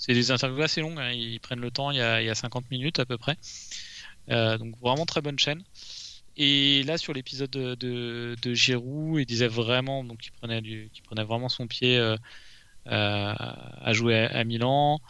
[0.09, 0.99] des interviews assez longues.
[0.99, 1.13] hein.
[1.13, 3.37] Ils prennent le temps, il y a, il y a 50 minutes à peu près.
[4.29, 5.63] Donc vraiment très bonne chaîne.
[6.37, 7.77] Et là sur l'épisode de,
[8.43, 10.63] de, Giroud, il disait vraiment, donc il prenait,
[11.05, 11.97] prenait vraiment son pied
[12.87, 15.01] à jouer à Milan.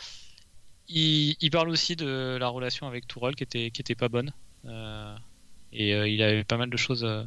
[0.89, 4.33] Il, parle aussi de la relation avec Tourelle qui était, qui était pas bonne.
[4.67, 5.17] Euh,
[5.73, 7.25] et euh, il avait pas mal de choses euh,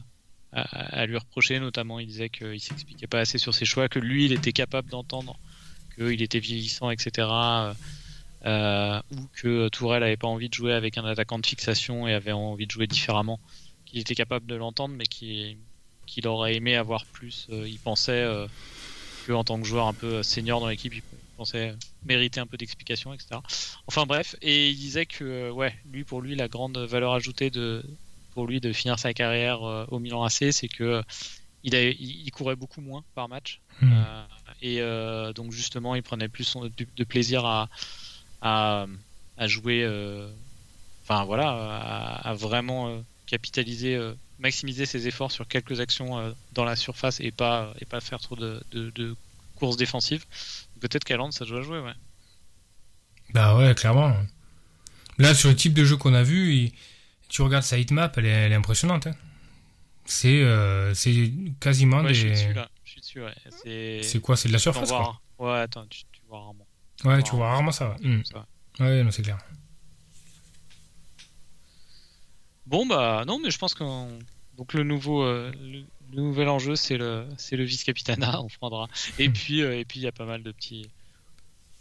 [0.53, 4.25] à, lui reprocher, notamment il disait qu'il s'expliquait pas assez sur ses choix, que lui
[4.25, 5.37] il était capable d'entendre
[5.95, 7.27] qu'il était vieillissant, etc.
[8.45, 12.31] ou que Tourelle avait pas envie de jouer avec un attaquant de fixation et avait
[12.31, 13.39] envie de jouer différemment,
[13.85, 17.47] qu'il était capable de l'entendre, mais qu'il aurait aimé avoir plus.
[17.49, 18.47] il pensait euh,
[19.25, 21.01] que en tant que joueur un peu senior dans l'équipe, il
[21.37, 23.39] pensait mériter un peu d'explications, etc.
[23.87, 27.49] Enfin bref, et il disait que euh, ouais, lui pour lui la grande valeur ajoutée
[27.49, 27.83] de
[28.33, 31.01] pour lui de finir sa carrière au Milan AC, c'est que
[31.63, 33.61] il, a, il, courait beaucoup moins par match.
[33.81, 34.03] Hmm.
[34.61, 34.79] et
[35.33, 37.67] donc justement, il prenait plus de, plaisir à,
[38.41, 38.85] à,
[39.37, 39.83] à jouer,
[41.03, 41.49] enfin voilà,
[42.23, 43.99] à, vraiment capitaliser,
[44.37, 48.35] maximiser ses efforts sur quelques actions dans la surface et pas, et pas faire trop
[48.35, 49.15] de, de,
[49.55, 50.25] courses défensives.
[50.79, 51.93] Peut-être qu'à ça doit jouer, ouais.
[53.33, 54.15] Bah ouais, clairement.
[55.17, 56.71] Là, sur le type de jeu qu'on a vu,
[57.29, 59.07] tu regardes sa hitmap, elle est, elle est impressionnante.
[59.07, 59.15] Hein.
[60.05, 62.13] C'est euh, c'est quasiment ouais, des.
[62.13, 62.69] Je suis dessus, là.
[62.85, 64.03] Je suis dessus, ouais.
[64.03, 66.67] C'est quoi C'est de la surface, quoi Ouais, attends, tu, vois rarement.
[67.03, 68.07] Ouais, tu vois rarement ça, ouais.
[68.07, 68.21] Hmm.
[68.79, 69.37] Ouais, non, c'est clair.
[72.65, 73.83] Bon, bah, non, mais je pense que
[74.57, 78.87] donc le nouveau, euh, le, nouvel enjeu, c'est le, c'est le vice-capitana, on prendra.
[79.19, 80.89] Et puis, euh, et puis, il y a pas mal de petits,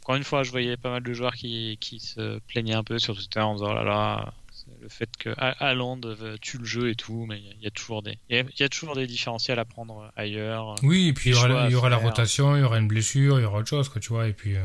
[0.02, 2.98] encore une fois, je voyais pas mal de joueurs qui, qui se plaignaient un peu
[2.98, 4.34] sur Twitter en disant oh là là,
[4.80, 6.00] le fait que Haaland
[6.40, 8.94] tue le jeu et tout, mais il y, a toujours des, il y, a toujours
[8.94, 10.76] des différentiels à prendre ailleurs.
[10.82, 12.88] Oui, et puis il y aura, il y aura la rotation, il y aura une
[12.88, 14.64] blessure, il y aura autre chose, quoi, tu vois, et puis euh,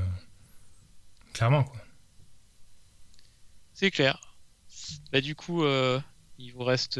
[1.33, 1.81] clairement, quoi.
[3.73, 4.19] C'est clair.
[5.11, 5.99] Bah du coup, euh,
[6.41, 6.99] il vous reste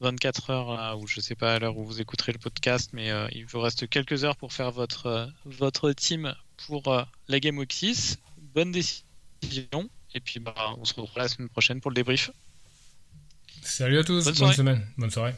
[0.00, 3.10] 24 euh, heures, ou je sais pas à l'heure où vous écouterez le podcast, mais
[3.32, 6.34] il vous reste quelques heures pour faire votre votre team
[6.66, 8.18] pour euh, la Game Week 6.
[8.54, 9.88] Bonne décision.
[10.14, 12.30] Et puis bah, on se retrouve la semaine prochaine pour le débrief.
[13.62, 15.34] Salut à tous, bonne, bonne semaine, bonne soirée.